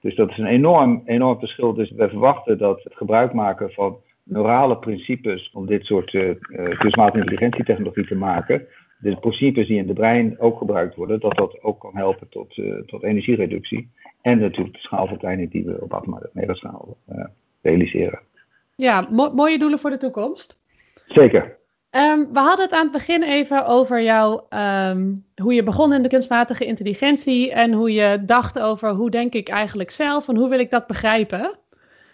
Dus 0.00 0.14
dat 0.14 0.30
is 0.30 0.38
een 0.38 0.46
enorm, 0.46 1.02
enorm 1.06 1.38
verschil. 1.38 1.74
Dus 1.74 1.90
we 1.90 2.08
verwachten 2.08 2.58
dat 2.58 2.82
het 2.84 2.94
gebruik 2.94 3.32
maken 3.32 3.72
van 3.72 3.96
neurale 4.22 4.76
principes 4.76 5.50
om 5.52 5.66
dit 5.66 5.84
soort 5.84 6.12
uh, 6.12 6.34
kunstmatige 6.78 7.18
intelligentietechnologie 7.18 8.06
te 8.06 8.14
maken, 8.14 8.66
de 8.98 9.16
principes 9.16 9.66
die 9.66 9.78
in 9.78 9.86
de 9.86 9.92
brein 9.92 10.38
ook 10.38 10.58
gebruikt 10.58 10.94
worden, 10.94 11.20
dat 11.20 11.36
dat 11.36 11.62
ook 11.62 11.80
kan 11.80 11.96
helpen 11.96 12.28
tot, 12.28 12.56
uh, 12.56 12.80
tot 12.86 13.02
energiereductie. 13.02 13.90
En 14.22 14.38
natuurlijk 14.38 14.74
de 14.74 14.80
schaalverkleining 14.80 15.50
die 15.50 15.64
we 15.64 15.80
op 15.80 15.94
atomaire 15.94 16.54
schaal 16.54 16.96
uh, 17.12 17.24
realiseren. 17.62 18.20
Ja, 18.76 19.06
mo 19.10 19.32
mooie 19.34 19.58
doelen 19.58 19.78
voor 19.78 19.90
de 19.90 19.96
toekomst. 19.96 20.60
Zeker. 21.06 21.58
Um, 21.90 22.32
we 22.32 22.38
hadden 22.38 22.64
het 22.64 22.74
aan 22.74 22.82
het 22.82 22.92
begin 22.92 23.22
even 23.22 23.66
over 23.66 24.02
jou, 24.02 24.42
um, 24.50 25.24
hoe 25.42 25.54
je 25.54 25.62
begon 25.62 25.92
in 25.92 26.02
de 26.02 26.08
kunstmatige 26.08 26.64
intelligentie 26.64 27.52
en 27.52 27.72
hoe 27.72 27.92
je 27.92 28.24
dacht 28.24 28.58
over 28.58 28.90
hoe 28.90 29.10
denk 29.10 29.32
ik 29.32 29.48
eigenlijk 29.48 29.90
zelf 29.90 30.28
en 30.28 30.36
hoe 30.36 30.48
wil 30.48 30.58
ik 30.58 30.70
dat 30.70 30.86
begrijpen. 30.86 31.58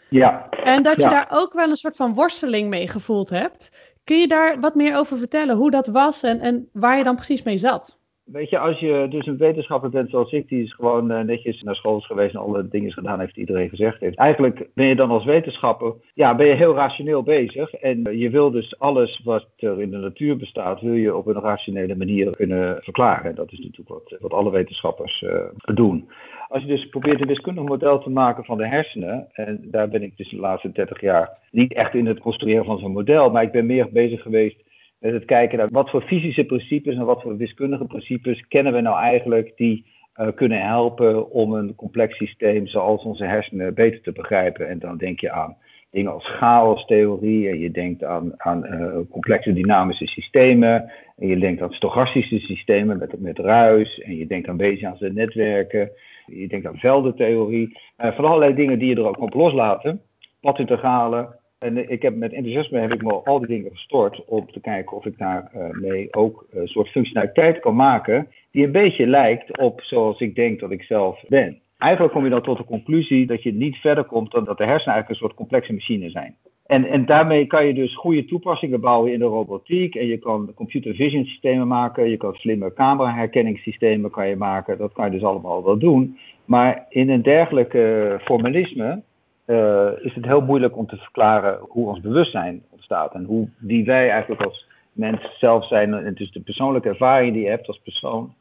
Ja. 0.09 0.49
En 0.63 0.83
dat 0.83 1.03
je 1.03 1.03
Ja. 1.03 1.09
daar 1.09 1.27
ook 1.31 1.53
wel 1.53 1.69
een 1.71 1.77
soort 1.77 1.97
van 1.97 2.15
worsteling 2.15 2.69
mee 2.69 2.89
gevoeld 2.89 3.31
hebt. 3.31 3.71
Kun 4.05 4.19
je 4.21 4.29
daar 4.29 4.61
wat 4.61 4.75
meer 4.75 4.97
over 4.97 5.19
vertellen, 5.19 5.57
hoe 5.57 5.71
dat 5.71 5.87
was 5.87 6.23
en, 6.23 6.41
en 6.41 6.69
waar 6.73 6.97
je 6.99 7.05
dan 7.05 7.15
precies 7.17 7.43
mee 7.43 7.59
zat? 7.59 7.96
Weet 8.27 8.51
je, 8.51 8.59
als 8.59 8.79
je 8.79 9.07
dus 9.11 9.27
een 9.27 9.37
wetenschapper 9.37 9.91
bent 9.91 10.11
zoals 10.11 10.33
ik, 10.33 10.49
die 10.49 10.63
is 10.63 10.75
gewoon 10.75 11.11
eh, 11.11 11.25
netjes 11.25 11.63
naar 11.63 11.75
school 11.75 11.99
is 11.99 12.07
geweest 12.07 12.35
en 12.35 12.41
alle 12.41 12.69
dingen 12.69 12.93
gedaan 12.93 13.21
heeft 13.21 13.37
iedereen 13.37 13.69
gezegd 13.69 14.01
heeft. 14.01 14.17
Eigenlijk 14.17 14.69
ben 14.75 14.87
je 14.87 14.97
dan 14.97 15.11
als 15.11 15.25
wetenschapper, 15.25 15.95
ja, 16.15 16.35
ben 16.35 16.47
je 16.47 16.55
heel 16.55 16.75
rationeel 16.75 17.23
bezig. 17.23 17.75
En 17.75 18.05
eh, 18.05 18.21
je 18.21 18.31
wil 18.31 18.51
dus 18.51 18.79
alles 18.79 19.21
wat 19.25 19.47
er 19.57 19.81
in 19.81 19.91
de 19.91 19.97
natuur 19.97 20.37
bestaat, 20.37 20.81
wil 20.81 20.93
je 20.93 21.17
op 21.17 21.27
een 21.27 21.41
rationele 21.41 21.97
manier 21.97 22.31
kunnen 22.31 22.79
verklaren. 22.83 23.35
Dat 23.35 23.53
is 23.53 23.59
natuurlijk 23.59 23.89
wat, 23.89 24.21
wat 24.21 24.33
alle 24.33 24.51
wetenschappers 24.51 25.23
eh, 25.23 25.41
doen. 25.75 26.09
Als 26.49 26.63
je 26.63 26.69
dus 26.69 26.89
probeert 26.89 27.21
een 27.21 27.27
wiskundig 27.27 27.65
model 27.65 27.99
te 27.99 28.11
maken 28.11 28.45
van 28.45 28.59
de 28.59 28.69
hersenen, 28.69 29.29
en 29.33 29.61
daar 29.63 29.89
ben 29.89 30.03
ik 30.03 30.17
dus 30.17 30.31
de 30.31 30.37
laatste 30.37 30.73
30 30.73 31.01
jaar 31.01 31.39
niet 31.51 31.73
echt 31.73 31.95
in 31.95 32.07
het 32.07 32.19
construeren 32.19 32.65
van 32.65 32.79
zo'n 32.79 32.93
model, 32.93 33.31
maar 33.31 33.43
ik 33.43 33.53
ben 33.53 33.67
meer 33.67 33.89
bezig 33.93 34.23
geweest 34.23 34.65
met 35.07 35.15
het 35.15 35.25
kijken 35.25 35.59
naar 35.59 35.69
wat 35.71 35.91
voor 35.91 36.03
fysische 36.03 36.45
principes 36.45 36.95
en 36.95 37.05
wat 37.05 37.23
voor 37.23 37.37
wiskundige 37.37 37.85
principes 37.85 38.49
kennen 38.49 38.73
we 38.73 38.81
nou 38.81 38.99
eigenlijk 38.99 39.53
die 39.57 39.87
uh, 40.17 40.29
kunnen 40.35 40.63
helpen 40.63 41.31
om 41.31 41.53
een 41.53 41.75
complex 41.75 42.17
systeem 42.17 42.67
zoals 42.67 43.05
onze 43.05 43.25
hersenen 43.25 43.75
beter 43.75 44.01
te 44.01 44.13
begrijpen. 44.13 44.69
En 44.69 44.79
dan 44.79 44.97
denk 44.97 45.21
je 45.21 45.31
aan 45.31 45.57
dingen 45.91 46.13
als 46.13 46.29
chaostheorie 46.29 47.49
en 47.49 47.59
je 47.59 47.71
denkt 47.71 48.05
aan, 48.05 48.33
aan 48.37 48.67
uh, 48.67 48.97
complexe 49.11 49.53
dynamische 49.53 50.07
systemen. 50.07 50.91
En 51.17 51.29
je 51.29 51.39
denkt 51.39 51.63
aan 51.63 51.73
stochastische 51.73 52.39
systemen 52.39 52.99
met, 52.99 53.21
met 53.21 53.39
ruis 53.39 54.01
en 54.01 54.17
je 54.17 54.27
denkt 54.27 54.49
aan 54.49 54.57
Bayesiaanse 54.57 55.13
netwerken, 55.13 55.91
je 56.27 56.49
denkt 56.49 56.67
aan 56.67 56.79
veldentheorie, 56.79 57.79
uh, 57.99 58.13
van 58.13 58.25
allerlei 58.25 58.55
dingen 58.55 58.79
die 58.79 58.89
je 58.89 58.97
er 58.97 59.09
ook 59.09 59.21
op 59.21 59.35
loslaten, 59.35 60.01
padintegralen, 60.41 61.35
en 61.59 61.91
ik 61.91 62.03
heb 62.03 62.17
met 62.17 62.33
enthousiasme 62.33 62.79
heb 62.79 62.93
ik 62.93 63.03
me 63.03 63.13
al 63.13 63.39
die 63.39 63.49
dingen 63.49 63.71
gestort 63.71 64.25
om 64.25 64.51
te 64.53 64.61
kijken 64.61 64.97
of 64.97 65.05
ik 65.05 65.19
daarmee 65.19 66.03
uh, 66.03 66.09
ook 66.11 66.47
een 66.51 66.69
soort 66.69 66.89
functionaliteit 66.89 67.61
kan 67.61 67.77
maken 67.77 68.29
die 68.51 68.65
een 68.65 68.73
beetje 68.73 69.07
lijkt 69.07 69.59
op 69.59 69.81
zoals 69.81 70.21
ik 70.21 70.35
denk 70.35 70.61
dat 70.61 70.71
ik 70.71 70.83
zelf 70.83 71.25
ben. 71.29 71.61
Eigenlijk 71.79 72.13
kom 72.13 72.25
je 72.25 72.31
dan 72.31 72.43
tot 72.43 72.57
de 72.57 72.65
conclusie 72.65 73.27
dat 73.27 73.43
je 73.43 73.53
niet 73.53 73.77
verder 73.77 74.05
komt 74.05 74.31
dan 74.31 74.45
dat 74.45 74.59
de 74.59 74.65
hersenen 74.65 74.95
eigenlijk 74.95 75.09
een 75.09 75.27
soort 75.27 75.39
complexe 75.39 75.73
machine 75.73 76.11
zijn. 76.11 76.37
En, 76.67 76.85
en 76.85 77.07
daarmee 77.07 77.47
kan 77.47 77.67
je 77.67 77.75
dus 77.75 77.97
goede 77.97 78.25
toepassingen 78.25 78.81
bouwen 78.81 79.13
in 79.13 79.19
de 79.19 79.25
robotiek. 79.25 79.95
En 79.95 80.07
je 80.07 80.19
kan 80.19 80.53
computer 80.55 80.95
vision 80.95 81.25
systemen 81.25 81.69
maken. 81.69 82.11
Je 82.11 82.17
kan 82.17 82.35
slimme 82.35 82.73
cameraherkenningssystemen 82.73 84.11
kan 84.11 84.29
je 84.29 84.37
maken. 84.37 84.79
Dat 84.79 84.93
kan 84.93 85.05
je 85.05 85.11
dus 85.11 85.25
allemaal 85.25 85.65
wel 85.65 85.79
doen. 85.79 86.19
Maar 86.45 86.87
in 86.89 87.11
een 87.11 87.23
dergelijke 87.23 88.17
formalisme 88.25 89.03
uh, 89.47 89.89
is 90.01 90.15
het 90.15 90.25
heel 90.25 90.41
moeilijk 90.41 90.77
om 90.77 90.87
te 90.87 90.97
verklaren 90.97 91.59
hoe 91.61 91.89
ons 91.89 92.01
bewustzijn 92.01 92.63
ontstaat. 92.71 93.15
En 93.15 93.25
hoe 93.25 93.49
die 93.59 93.85
wij 93.85 94.11
eigenlijk 94.11 94.43
als 94.43 94.67
mens 94.93 95.39
zelf 95.39 95.67
zijn. 95.67 95.95
En 95.95 96.15
dus 96.15 96.33
de 96.33 96.41
persoonlijke 96.41 96.89
ervaring 96.89 97.33
die 97.33 97.43
je 97.43 97.49
hebt 97.49 97.67
als 97.67 97.81
persoon. 97.85 98.35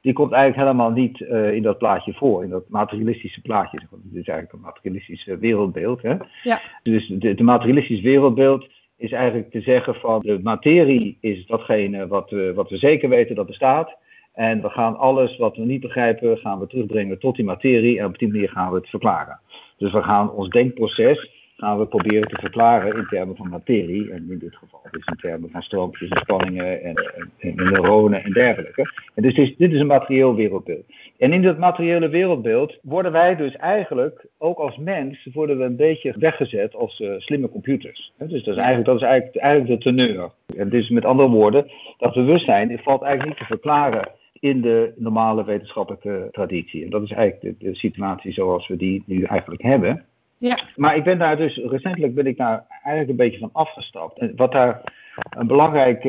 Die 0.00 0.12
komt 0.12 0.32
eigenlijk 0.32 0.68
helemaal 0.68 0.90
niet 0.90 1.20
uh, 1.20 1.52
in 1.52 1.62
dat 1.62 1.78
plaatje 1.78 2.12
voor. 2.12 2.44
In 2.44 2.50
dat 2.50 2.68
materialistische 2.68 3.40
plaatje. 3.40 3.78
Het 3.78 3.90
is 4.12 4.28
eigenlijk 4.28 4.52
een 4.52 4.60
materialistisch 4.60 5.26
uh, 5.26 5.36
wereldbeeld. 5.36 6.02
Hè? 6.02 6.14
Ja. 6.42 6.60
Dus 6.82 7.06
de, 7.08 7.34
de 7.34 7.42
materialistisch 7.42 8.00
wereldbeeld 8.00 8.68
is 8.96 9.12
eigenlijk 9.12 9.50
te 9.50 9.60
zeggen 9.60 9.94
van 9.94 10.20
de 10.20 10.40
materie 10.42 11.18
is 11.20 11.46
datgene 11.46 12.06
wat 12.06 12.30
we, 12.30 12.52
wat 12.54 12.70
we 12.70 12.76
zeker 12.76 13.08
weten 13.08 13.34
dat 13.34 13.46
bestaat. 13.46 13.96
En 14.32 14.62
we 14.62 14.68
gaan 14.68 14.98
alles 14.98 15.36
wat 15.36 15.56
we 15.56 15.62
niet 15.62 15.80
begrijpen, 15.80 16.38
gaan 16.38 16.58
we 16.58 16.66
terugbrengen 16.66 17.18
tot 17.18 17.36
die 17.36 17.44
materie. 17.44 17.98
En 17.98 18.06
op 18.06 18.18
die 18.18 18.28
manier 18.28 18.48
gaan 18.48 18.70
we 18.70 18.76
het 18.76 18.88
verklaren. 18.88 19.40
Dus 19.80 19.92
we 19.92 20.02
gaan 20.02 20.32
ons 20.32 20.48
denkproces 20.48 21.38
gaan 21.60 21.78
we 21.78 21.86
proberen 21.86 22.28
te 22.28 22.40
verklaren 22.40 22.96
in 22.96 23.06
termen 23.06 23.36
van 23.36 23.48
materie. 23.48 24.10
En 24.10 24.26
in 24.30 24.38
dit 24.38 24.56
geval 24.56 24.80
dus 24.90 25.06
in 25.06 25.16
termen 25.16 25.50
van 25.50 25.62
stroompjes 25.62 26.08
en 26.08 26.20
spanningen 26.20 26.82
en, 26.82 26.94
en, 26.94 27.30
en 27.38 27.54
neuronen 27.54 28.24
en 28.24 28.32
dergelijke. 28.32 28.92
En 29.14 29.22
dus 29.22 29.34
dit 29.34 29.48
is, 29.48 29.56
dit 29.56 29.72
is 29.72 29.80
een 29.80 29.86
materieel 29.86 30.34
wereldbeeld. 30.34 30.84
En 31.18 31.32
in 31.32 31.42
dat 31.42 31.58
materiële 31.58 32.08
wereldbeeld 32.08 32.78
worden 32.82 33.12
wij 33.12 33.36
dus 33.36 33.56
eigenlijk, 33.56 34.26
ook 34.38 34.58
als 34.58 34.76
mens, 34.76 35.28
worden 35.32 35.58
we 35.58 35.64
een 35.64 35.76
beetje 35.76 36.14
weggezet 36.18 36.74
als 36.74 37.00
uh, 37.00 37.12
slimme 37.18 37.48
computers. 37.48 38.12
Dus 38.18 38.44
dat 38.44 38.54
is 38.54 38.60
eigenlijk, 38.60 38.86
dat 38.86 38.96
is 38.96 39.02
eigenlijk, 39.02 39.36
eigenlijk 39.36 39.82
de 39.82 39.90
teneur. 39.90 40.30
En 40.56 40.68
dus 40.68 40.90
met 40.90 41.04
andere 41.04 41.28
woorden, 41.28 41.70
dat 41.98 42.14
bewustzijn 42.14 42.80
valt 42.82 43.02
eigenlijk 43.02 43.38
niet 43.38 43.48
te 43.48 43.54
verklaren 43.54 44.08
in 44.40 44.60
de 44.60 44.92
normale 44.96 45.44
wetenschappelijke 45.44 46.28
traditie. 46.32 46.84
En 46.84 46.90
dat 46.90 47.02
is 47.02 47.10
eigenlijk 47.10 47.60
de, 47.60 47.66
de, 47.70 47.74
situatie 47.74 48.32
zoals 48.32 48.68
we 48.68 48.76
die 48.76 49.02
nu 49.06 49.22
eigenlijk 49.22 49.62
hebben. 49.62 50.04
Ja. 50.38 50.58
Maar 50.76 50.96
ik 50.96 51.04
ben 51.04 51.18
daar 51.18 51.36
dus, 51.36 51.56
recentelijk 51.56 52.14
ben 52.14 52.26
ik 52.26 52.36
daar 52.36 52.66
eigenlijk 52.68 53.08
een 53.08 53.26
beetje 53.26 53.38
van 53.38 53.50
afgestapt. 53.52 54.18
En 54.18 54.32
wat 54.36 54.52
daar 54.52 54.82
een 55.30 55.46
belangrijke 55.46 56.08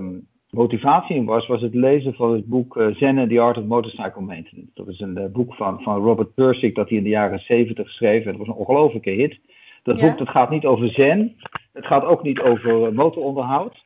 uh, 0.00 0.06
motivatie 0.50 1.16
in 1.16 1.24
was, 1.24 1.46
was 1.46 1.60
het 1.60 1.74
lezen 1.74 2.14
van 2.14 2.32
het 2.32 2.46
boek 2.46 2.76
uh, 2.76 2.94
Zen 2.94 3.18
and 3.18 3.30
the 3.30 3.40
Art 3.40 3.58
of 3.58 3.64
Motorcycle 3.64 4.22
Maintenance. 4.22 4.70
Dat 4.74 4.88
is 4.88 5.00
een 5.00 5.18
uh, 5.18 5.24
boek 5.32 5.54
van, 5.54 5.82
van 5.82 6.02
Robert 6.02 6.34
Pirsig 6.34 6.74
dat 6.74 6.88
hij 6.88 6.98
in 6.98 7.04
de 7.04 7.10
jaren 7.10 7.38
70 7.38 7.90
schreef. 7.90 8.24
En 8.24 8.30
dat 8.30 8.38
was 8.38 8.48
een 8.48 8.64
ongelofelijke 8.66 9.10
hit. 9.10 9.38
Dat 9.82 10.00
Ja. 10.00 10.08
boek 10.08 10.18
dat 10.18 10.28
gaat 10.28 10.50
niet 10.50 10.66
over 10.66 10.88
zen, 10.88 11.36
het 11.72 11.86
gaat 11.86 12.04
ook 12.04 12.22
niet 12.22 12.40
over 12.40 12.86
eh, 12.86 12.92
motoronderhoud, 12.92 13.82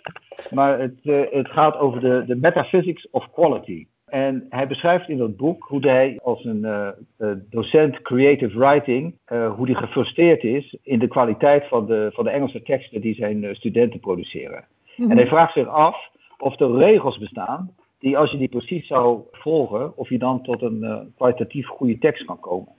maar 0.50 0.78
het, 0.78 0.98
uh, 1.02 1.22
het 1.30 1.48
gaat 1.48 1.78
over 1.78 2.00
de, 2.00 2.24
de 2.26 2.36
metaphysics 2.36 3.10
of 3.10 3.30
quality. 3.32 3.86
En 4.04 4.46
hij 4.48 4.66
beschrijft 4.66 5.08
in 5.08 5.18
dat 5.18 5.36
boek 5.36 5.64
hoe 5.64 5.80
hij 5.80 6.18
als 6.22 6.44
een 6.44 6.62
uh, 6.64 6.88
uh, 7.18 7.30
docent 7.50 8.02
creative 8.02 8.58
writing, 8.58 9.18
uh, 9.32 9.54
hoe 9.54 9.66
hij 9.66 9.74
gefrustreerd 9.74 10.42
is 10.42 10.76
in 10.82 10.98
de 10.98 11.08
kwaliteit 11.08 11.68
van 11.68 11.86
de, 11.86 12.10
van 12.12 12.24
de 12.24 12.30
Engelse 12.30 12.62
teksten 12.62 13.00
die 13.00 13.14
zijn 13.14 13.56
studenten 13.56 14.00
produceren. 14.00 14.64
Mhm. 14.96 15.10
En 15.10 15.16
hij 15.16 15.26
vraagt 15.26 15.52
zich 15.52 15.68
af 15.68 16.10
of 16.38 16.60
er 16.60 16.76
regels 16.76 17.18
bestaan 17.18 17.74
die 17.98 18.18
als 18.18 18.30
je 18.30 18.38
die 18.38 18.48
precies 18.48 18.86
zou 18.86 19.20
volgen, 19.32 19.96
of 19.96 20.08
je 20.08 20.18
dan 20.18 20.42
tot 20.42 20.62
een 20.62 21.12
kwalitatief 21.16 21.66
goede 21.66 21.98
tekst 21.98 22.24
kan 22.24 22.40
komen. 22.40 22.72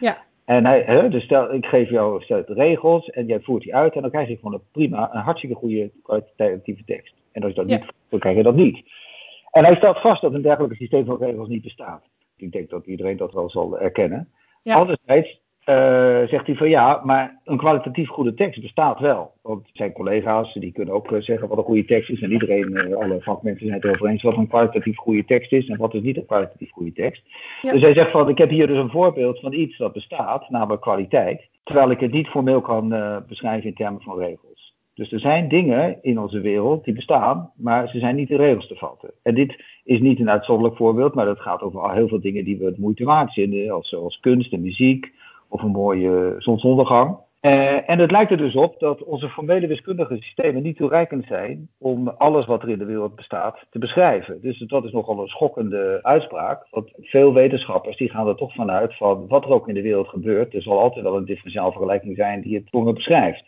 Ja. 0.00 0.24
En 0.44 0.66
hij, 0.66 0.82
hè, 0.82 1.08
dus 1.08 1.24
stel, 1.24 1.54
ik 1.54 1.66
geef 1.66 1.90
jou 1.90 2.22
stel, 2.22 2.44
de 2.46 2.54
regels 2.54 3.10
en 3.10 3.26
jij 3.26 3.40
voert 3.40 3.62
die 3.62 3.74
uit 3.74 3.94
en 3.94 4.00
dan 4.02 4.10
krijg 4.10 4.28
je 4.28 4.36
gewoon 4.36 4.52
een 4.54 4.68
prima, 4.72 5.14
een 5.14 5.20
hartstikke 5.20 5.56
goede 5.56 5.90
kwalitatieve 6.02 6.84
tekst. 6.84 7.14
En 7.32 7.42
als 7.42 7.50
je 7.50 7.56
dat 7.60 7.70
Ja. 7.70 7.76
niet, 7.76 7.92
dan 8.08 8.20
krijg 8.20 8.36
je 8.36 8.42
dat 8.42 8.54
niet. 8.54 8.82
En 9.50 9.64
hij 9.64 9.76
stelt 9.76 10.00
vast 10.00 10.22
dat 10.22 10.34
een 10.34 10.42
dergelijk 10.42 10.74
systeem 10.74 11.04
van 11.04 11.18
regels 11.18 11.48
niet 11.48 11.62
bestaat. 11.62 12.04
Ik 12.36 12.52
denk 12.52 12.70
dat 12.70 12.86
iedereen 12.86 13.16
dat 13.16 13.32
wel 13.32 13.50
zal 13.50 13.78
erkennen. 13.78 14.28
Ja. 14.62 14.74
Anderzijds 14.74 15.40
zegt 16.28 16.46
hij 16.46 16.54
van 16.54 16.68
ja, 16.68 17.00
maar 17.04 17.40
een 17.44 17.56
kwalitatief 17.56 18.08
goede 18.08 18.34
tekst 18.34 18.60
bestaat 18.60 19.00
wel. 19.00 19.32
Want 19.42 19.68
zijn 19.72 19.92
collega's 19.92 20.54
die 20.54 20.72
kunnen 20.72 20.94
ook 20.94 21.10
uh, 21.10 21.20
zeggen 21.20 21.48
wat 21.48 21.58
een 21.58 21.64
goede 21.64 21.84
tekst 21.84 22.10
is. 22.10 22.22
En 22.22 22.32
iedereen, 22.32 22.70
uh, 22.70 22.96
alle 22.96 23.20
vakmensen 23.20 23.66
zijn 23.66 23.78
het 23.78 23.84
erover 23.84 24.08
eens 24.08 24.22
wat 24.22 24.36
een 24.36 24.48
kwalitatief 24.48 24.96
goede 24.96 25.24
tekst 25.24 25.52
is 25.52 25.68
en 25.68 25.78
wat 25.78 25.94
is 25.94 26.02
niet 26.02 26.16
een 26.16 26.26
kwalitatief 26.26 26.70
goede 26.70 26.92
tekst. 26.92 27.22
Ja. 27.62 27.72
Dus 27.72 27.82
hij 27.82 27.94
zegt 27.94 28.10
van 28.10 28.28
ik 28.28 28.38
heb 28.38 28.50
hier 28.50 28.66
dus 28.66 28.78
een 28.78 28.90
voorbeeld 28.90 29.40
van 29.40 29.52
iets 29.52 29.76
dat 29.78 29.92
bestaat, 29.92 30.50
namelijk 30.50 30.82
kwaliteit. 30.82 31.48
Terwijl 31.64 31.90
ik 31.90 32.00
het 32.00 32.12
niet 32.12 32.28
formeel 32.28 32.60
kan 32.60 32.88
beschrijven 33.28 33.68
in 33.68 33.74
termen 33.74 34.02
van 34.02 34.18
regels. 34.18 34.74
Dus 34.94 35.12
er 35.12 35.20
zijn 35.20 35.48
dingen 35.48 35.98
in 36.02 36.18
onze 36.18 36.40
wereld 36.40 36.84
die 36.84 36.94
bestaan, 36.94 37.50
maar 37.56 37.88
ze 37.88 37.98
zijn 37.98 38.16
niet 38.16 38.30
in 38.30 38.36
regels 38.36 38.66
te 38.66 38.76
vatten. 38.76 39.10
En 39.22 39.34
dit 39.34 39.62
is 39.84 40.00
niet 40.00 40.20
een 40.20 40.30
uitzonderlijk 40.30 40.76
voorbeeld, 40.76 41.14
maar 41.14 41.24
dat 41.24 41.40
gaat 41.40 41.62
over 41.62 41.80
al 41.80 41.90
heel 41.90 42.08
veel 42.08 42.20
dingen 42.20 42.44
die 42.44 42.58
we 42.58 42.64
het 42.64 42.78
moeite 42.78 43.04
waard 43.04 43.32
vinden, 43.32 43.70
als, 43.70 43.88
zoals 43.88 44.20
kunst 44.20 44.52
en 44.52 44.60
muziek 44.60 45.12
of 45.54 45.62
een 45.62 45.70
mooie 45.70 46.34
zonsondergang. 46.38 47.16
Uh, 47.40 47.90
en 47.90 47.98
het 47.98 48.10
lijkt 48.10 48.30
er 48.30 48.36
dus 48.36 48.54
op 48.54 48.80
dat 48.80 49.02
onze 49.02 49.28
formele 49.28 49.66
wiskundige 49.66 50.16
systemen 50.20 50.62
niet 50.62 50.76
toereikend 50.76 51.26
zijn 51.26 51.68
om 51.78 52.08
alles 52.08 52.46
wat 52.46 52.62
er 52.62 52.68
in 52.68 52.78
de 52.78 52.84
wereld 52.84 53.14
bestaat 53.14 53.66
te 53.70 53.78
beschrijven. 53.78 54.40
Dus 54.40 54.58
dat 54.58 54.84
is 54.84 54.92
nogal 54.92 55.20
een 55.20 55.28
schokkende 55.28 55.98
uitspraak. 56.02 56.66
Want 56.70 56.90
veel 57.00 57.32
wetenschappers 57.32 57.96
die 57.96 58.10
gaan 58.10 58.28
er 58.28 58.36
toch 58.36 58.54
vanuit 58.54 58.96
van 58.96 59.28
wat 59.28 59.44
er 59.44 59.50
ook 59.50 59.68
in 59.68 59.74
de 59.74 59.82
wereld 59.82 60.08
gebeurt, 60.08 60.54
er 60.54 60.62
zal 60.62 60.78
altijd 60.80 61.04
wel 61.04 61.16
een 61.16 61.24
differentiaal 61.24 61.70
vergelijking 61.70 62.16
zijn 62.16 62.40
die 62.40 62.54
het 62.54 62.68
voor 62.70 62.92
beschrijft. 62.92 63.44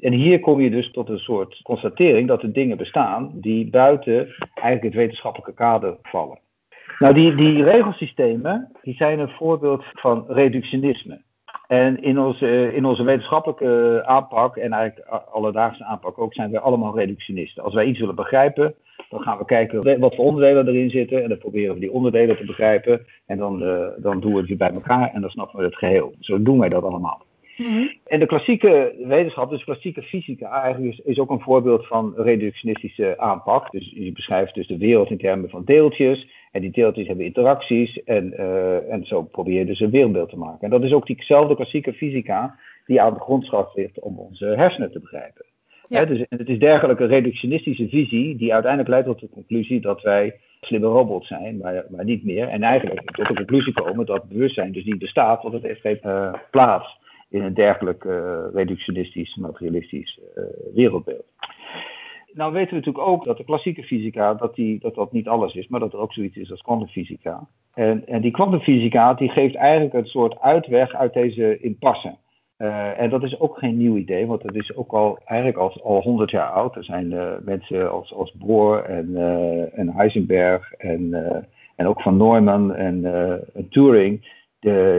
En 0.00 0.12
hier 0.12 0.40
kom 0.40 0.60
je 0.60 0.70
dus 0.70 0.90
tot 0.90 1.08
een 1.08 1.18
soort 1.18 1.60
constatering 1.62 2.28
dat 2.28 2.42
er 2.42 2.52
dingen 2.52 2.76
bestaan 2.76 3.30
die 3.34 3.70
buiten 3.70 4.34
eigenlijk 4.54 4.84
het 4.84 4.94
wetenschappelijke 4.94 5.54
kader 5.54 5.96
vallen. 6.02 6.38
Nou, 6.98 7.14
die, 7.14 7.34
die 7.34 7.64
regelsystemen 7.64 8.72
die 8.82 8.94
zijn 8.94 9.18
een 9.18 9.28
voorbeeld 9.28 9.84
van 9.92 10.24
reductionisme. 10.28 11.20
En 11.66 12.02
in 12.02 12.18
onze, 12.18 12.74
in 12.74 12.84
onze 12.84 13.02
wetenschappelijke 13.02 14.02
aanpak 14.06 14.56
en 14.56 14.72
eigenlijk 14.72 15.08
alledaagse 15.32 15.84
aanpak 15.84 16.18
ook 16.18 16.34
zijn 16.34 16.50
wij 16.50 16.60
allemaal 16.60 16.96
reductionisten. 16.96 17.62
Als 17.62 17.74
wij 17.74 17.84
iets 17.84 17.98
willen 17.98 18.14
begrijpen, 18.14 18.74
dan 19.10 19.20
gaan 19.20 19.38
we 19.38 19.44
kijken 19.44 20.00
wat 20.00 20.14
voor 20.14 20.24
onderdelen 20.24 20.68
erin 20.68 20.90
zitten 20.90 21.22
en 21.22 21.28
dan 21.28 21.38
proberen 21.38 21.74
we 21.74 21.80
die 21.80 21.92
onderdelen 21.92 22.36
te 22.36 22.44
begrijpen 22.44 23.06
en 23.26 23.38
dan, 23.38 23.62
uh, 23.62 23.86
dan 23.96 24.20
doen 24.20 24.32
we 24.32 24.38
het 24.38 24.48
weer 24.48 24.56
bij 24.56 24.72
elkaar 24.72 25.10
en 25.12 25.20
dan 25.20 25.30
snappen 25.30 25.58
we 25.58 25.64
het 25.64 25.76
geheel. 25.76 26.14
Zo 26.20 26.42
doen 26.42 26.58
wij 26.58 26.68
dat 26.68 26.84
allemaal. 26.84 27.22
Mm 27.56 27.66
-hmm. 27.66 27.92
En 28.06 28.20
de 28.20 28.26
klassieke 28.26 28.94
wetenschap, 29.04 29.50
dus 29.50 29.64
klassieke 29.64 30.02
fysica, 30.02 30.62
eigenlijk 30.62 30.92
is, 30.92 31.04
is, 31.04 31.18
ook 31.18 31.30
een 31.30 31.40
voorbeeld 31.40 31.86
van 31.86 32.12
reductionistische 32.16 33.18
aanpak. 33.18 33.70
Dus 33.70 33.92
je 33.94 34.12
beschrijft 34.12 34.54
dus 34.54 34.66
de 34.66 34.78
wereld 34.78 35.10
in 35.10 35.18
termen 35.18 35.50
van 35.50 35.64
deeltjes. 35.64 36.26
En 36.54 36.60
die 36.60 36.70
deeltjes 36.70 37.06
hebben 37.06 37.24
interacties. 37.24 38.02
En, 38.04 38.32
uh, 38.36 38.92
en 38.92 39.06
zo 39.06 39.22
probeer 39.22 39.58
je 39.58 39.64
dus 39.64 39.80
een 39.80 39.90
wereldbeeld 39.90 40.28
te 40.28 40.36
maken. 40.36 40.60
En 40.60 40.70
dat 40.70 40.82
is 40.82 40.92
ook 40.92 41.06
diezelfde 41.06 41.54
klassieke 41.54 41.92
fysica 41.92 42.58
die 42.86 43.00
aan 43.00 43.14
de 43.14 43.20
grondslag 43.20 43.74
ligt 43.74 44.00
om 44.00 44.18
onze 44.18 44.44
hersenen 44.46 44.92
te 44.92 45.00
begrijpen. 45.00 45.44
dus 45.88 46.24
het 46.28 46.48
is 46.48 46.58
dergelijke 46.58 47.04
reductionistische 47.04 47.88
visie 47.88 48.36
die 48.36 48.52
uiteindelijk 48.52 48.90
leidt 48.90 49.06
tot 49.06 49.20
de 49.20 49.28
conclusie 49.28 49.80
dat 49.80 50.02
wij 50.02 50.40
slimme 50.60 50.86
robots 50.86 51.28
zijn, 51.28 51.56
maar, 51.56 51.84
maar 51.88 52.04
niet 52.04 52.24
meer. 52.24 52.48
En 52.48 52.62
eigenlijk 52.62 53.10
tot 53.10 53.28
de 53.28 53.34
conclusie 53.34 53.72
komen 53.72 54.06
dat 54.06 54.28
bewustzijn 54.28 54.72
dus 54.72 54.84
niet 54.84 54.98
bestaat, 54.98 55.42
want 55.42 55.54
het 55.54 55.62
heeft 55.62 55.80
geen 55.80 56.00
uh, 56.02 56.34
plaats 56.50 56.98
in 57.30 57.42
een 57.42 57.54
dergelijk 57.54 58.04
uh, 58.04 58.38
reductionistisch, 58.52 59.34
materialistisch 59.36 60.20
wereldbeeld. 60.74 61.24
Nou 62.34 62.52
weten 62.52 62.70
we 62.70 62.76
natuurlijk 62.76 63.06
ook 63.06 63.24
dat 63.24 63.36
de 63.36 63.44
klassieke 63.44 63.82
fysica, 63.82 64.34
dat, 64.34 64.54
die, 64.54 64.80
dat 64.80 64.94
dat 64.94 65.12
niet 65.12 65.28
alles 65.28 65.54
is, 65.54 65.68
maar 65.68 65.80
dat 65.80 65.92
er 65.92 65.98
ook 65.98 66.12
zoiets 66.12 66.36
is 66.36 66.50
als 66.50 66.62
kwantumfysica. 66.62 67.48
En, 67.74 68.06
en 68.06 68.20
die 68.20 68.30
kwantumfysica 68.30 69.14
die 69.14 69.28
geeft 69.28 69.54
eigenlijk 69.54 69.94
een 69.94 70.06
soort 70.06 70.40
uitweg 70.40 70.94
uit 70.94 71.12
deze 71.12 71.58
impasse. 71.60 72.16
Uh, 72.58 73.00
en 73.00 73.10
dat 73.10 73.22
is 73.22 73.40
ook 73.40 73.58
geen 73.58 73.76
nieuw 73.76 73.96
idee, 73.96 74.26
want 74.26 74.42
het 74.42 74.54
is 74.54 74.76
ook 74.76 74.92
al 74.92 75.18
eigenlijk 75.24 75.58
al, 75.58 75.82
al 75.82 76.02
100 76.02 76.30
jaar 76.30 76.50
oud. 76.50 76.76
Er 76.76 76.84
zijn 76.84 77.10
uh, 77.10 77.32
mensen 77.44 77.90
als, 77.90 78.14
als 78.14 78.32
Bohr 78.32 78.84
en, 78.84 79.08
uh, 79.10 79.78
en 79.78 79.92
Heisenberg 79.92 80.72
en, 80.72 81.14
en 81.76 81.86
ook 81.86 82.00
van 82.00 82.16
Neumann 82.16 82.74
en, 82.74 83.02
Turing, 83.70 84.32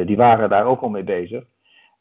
die 0.05 0.17
waren 0.17 0.49
daar 0.49 0.65
ook 0.65 0.81
al 0.81 0.89
mee 0.89 1.03
bezig. 1.03 1.43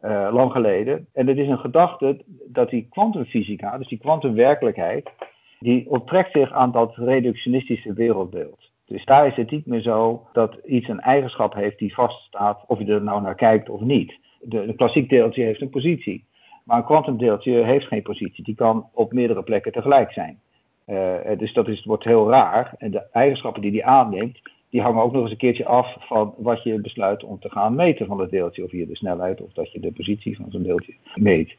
Uh, 0.05 0.29
lang 0.33 0.53
geleden. 0.53 1.07
En 1.13 1.27
het 1.27 1.37
is 1.37 1.49
een 1.49 1.59
gedachte 1.59 2.23
dat 2.47 2.71
die 2.71 2.87
kwantumfysica, 2.91 3.79
dus 3.79 3.89
die 3.89 3.99
kwantumwerkelijkheid, 3.99 5.11
die 5.59 5.91
onttrekt 5.91 6.33
zich 6.33 6.53
aan 6.53 6.73
dat 6.73 6.97
reductionistische 6.97 7.93
wereldbeeld. 7.93 8.71
Dus 8.87 9.05
daar 9.05 9.27
is 9.27 9.37
het 9.37 9.51
niet 9.51 9.67
meer 9.67 9.81
zo 9.81 10.27
dat 10.33 10.57
iets 10.65 10.89
een 10.89 11.01
eigenschap 11.01 11.55
heeft 11.55 11.79
die 11.79 11.95
vaststaat, 11.95 12.65
of 12.67 12.79
je 12.79 12.85
er 12.85 13.03
nou 13.03 13.23
naar 13.23 13.35
kijkt 13.35 13.69
of 13.69 13.81
niet. 13.81 14.19
De, 14.41 14.67
de 14.67 14.75
klassiek 14.75 15.09
deeltje 15.09 15.43
heeft 15.43 15.61
een 15.61 15.71
positie, 15.71 16.25
maar 16.65 16.77
een 16.77 16.85
kwantumdeeltje 16.85 17.65
heeft 17.65 17.87
geen 17.87 18.03
positie. 18.03 18.45
Die 18.45 18.55
kan 18.55 18.89
op 18.93 19.13
meerdere 19.13 19.43
plekken 19.43 19.73
tegelijk 19.73 20.13
zijn. 20.13 20.39
Uh, 20.87 21.39
dus 21.39 21.53
dat 21.53 21.69
is, 21.69 21.85
wordt 21.85 22.05
heel 22.05 22.31
raar. 22.31 22.75
En 22.79 22.91
de 22.91 23.07
eigenschappen 23.13 23.63
die 23.63 23.71
die 23.71 23.87
aanneemt, 23.87 24.39
die 24.75 24.83
hangen 24.83 25.03
ook 25.03 25.13
nog 25.13 25.23
eens 25.23 25.31
een 25.31 25.37
keertje 25.37 25.67
af 25.67 25.97
van 25.99 26.35
wat 26.37 26.63
je 26.63 26.81
besluit 26.81 27.25
om 27.25 27.39
te 27.41 27.51
gaan 27.51 27.75
meten 27.75 28.07
van 28.07 28.21
het 28.21 28.31
deeltje. 28.31 28.65
Of 28.65 28.71
je 28.71 28.87
de 28.87 28.97
snelheid 28.97 29.41
of 29.41 29.53
dat 29.53 29.73
je 29.73 29.81
de 29.81 29.93
positie 29.93 30.37
van 30.37 30.47
zo'n 30.51 30.63
deeltje 30.63 30.95
meet. 31.15 31.55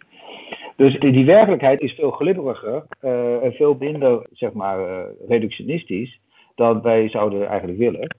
Dus 0.75 0.99
die, 0.99 1.25
werkelijkheid 1.25 1.81
is 1.81 1.93
veel 1.93 2.11
glibberiger 2.11 2.85
uh, 3.01 3.43
en 3.43 3.53
veel 3.53 3.75
minder 3.79 4.27
zeg 4.31 4.53
maar, 4.53 4.79
uh, 4.79 5.03
reductionistisch 5.27 6.19
dan 6.55 6.81
wij 6.81 7.09
zouden 7.09 7.47
eigenlijk 7.47 7.79
willen. 7.79 8.15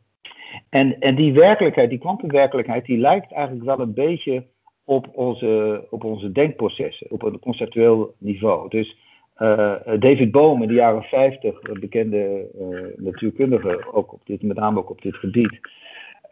En, 0.69 0.99
en 1.01 1.15
die 1.15 1.33
werkelijkheid, 1.33 1.91
die 1.91 1.99
kwantumwerkelijkheid, 1.99 2.85
die 2.85 2.99
lijkt 2.99 3.33
eigenlijk 3.33 3.65
wel 3.65 3.81
een 3.81 3.95
beetje 3.95 4.45
op 4.85 5.07
onze, 5.13 5.85
op 5.91 6.05
onze 6.05 6.33
denkprocessen, 6.33 7.11
op 7.11 7.23
een 7.23 7.39
conceptueel 7.39 8.15
niveau. 8.19 8.69
Dus 8.69 8.97
uh, 9.39 9.75
David 9.99 10.31
Bohm 10.31 10.63
in 10.63 10.69
de 10.69 10.75
jaren 10.75 11.03
50, 11.03 11.63
een 11.63 11.81
bekende 11.81 12.49
uh, 12.61 13.05
natuurkundige, 13.05 13.93
ook 13.93 14.13
op 14.13 14.21
dit, 14.25 14.43
met 14.43 14.57
name 14.57 14.79
ook 14.79 14.91
op 14.91 15.03
dit 15.03 15.17
gebied, 15.17 15.61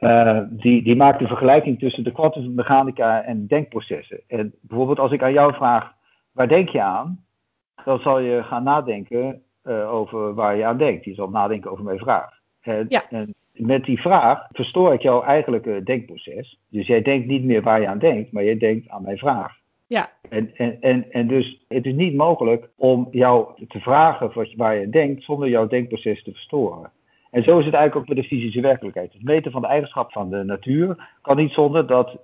uh, 0.01 0.41
die, 0.51 0.83
die 0.83 0.97
maakt 0.97 1.21
een 1.21 1.27
vergelijking 1.27 1.79
tussen 1.79 2.05
de 2.05 2.13
kwantummechanica 2.13 3.23
en 3.23 3.47
denkprocessen. 3.47 4.21
En 4.27 4.55
bijvoorbeeld 4.61 4.99
als 4.99 5.13
ik 5.13 5.23
aan 5.23 5.33
jou 5.33 5.55
vraag, 5.55 5.93
waar 6.33 6.49
denk 6.49 6.69
je 6.69 6.83
aan? 6.83 7.25
Dan 7.85 7.99
zal 7.99 8.19
je 8.19 8.43
gaan 8.43 8.63
nadenken 8.63 9.43
over 9.91 10.35
waar 10.35 10.57
je 10.57 10.65
aan 10.65 10.79
denkt. 10.79 11.05
Je 11.05 11.15
zal 11.15 11.29
nadenken 11.29 11.71
over 11.71 11.85
mijn 11.85 11.99
vraag. 11.99 12.31
En, 12.61 12.87
ja. 12.89 13.11
en 13.11 13.35
met 13.53 13.85
die 13.85 14.01
vraag 14.01 14.47
verstoor 14.53 14.93
ik 14.93 15.03
jouw 15.03 15.23
eigenlijke 15.23 15.81
denkproces. 15.83 16.61
Dus 16.71 16.87
jij 16.87 17.03
denkt 17.03 17.27
niet 17.27 17.45
meer 17.45 17.63
waar 17.63 17.81
je 17.81 17.89
aan 17.89 17.99
denkt, 17.99 18.33
maar 18.33 18.43
je 18.43 18.57
denkt 18.57 18.89
aan 18.89 19.03
mijn 19.03 19.19
vraag. 19.19 19.63
Ja. 19.87 20.11
En, 20.29 20.51
en, 20.55 20.81
en, 20.81 21.13
en 21.13 21.27
dus 21.27 21.65
het 21.69 21.87
is 21.87 21.95
niet 21.95 22.15
mogelijk 22.15 22.69
om 22.77 23.09
jou 23.11 23.67
te 23.69 23.81
vragen 23.81 24.33
wat, 24.35 24.53
waar 24.57 24.77
je 24.77 24.89
denkt 24.89 25.23
zonder 25.23 25.49
jouw 25.49 25.67
denkproces 25.67 26.23
te 26.23 26.33
verstoren. 26.33 26.91
En 27.31 27.43
zo 27.43 27.59
is 27.59 27.65
het 27.65 27.75
eigenlijk 27.75 27.97
ook 27.97 28.15
met 28.15 28.25
de 28.25 28.37
fysische 28.37 28.61
werkelijkheid. 28.61 29.13
Het 29.13 29.23
meten 29.23 29.53
van 29.53 29.61
de 29.61 29.67
eigenschap 29.67 30.13
van 30.13 30.31
de 30.31 30.45
natuur 30.45 31.09
kan 31.23 31.37
niet 31.37 31.53
zonder 31.53 31.87
dat 31.87 32.09
uh, 32.09 32.17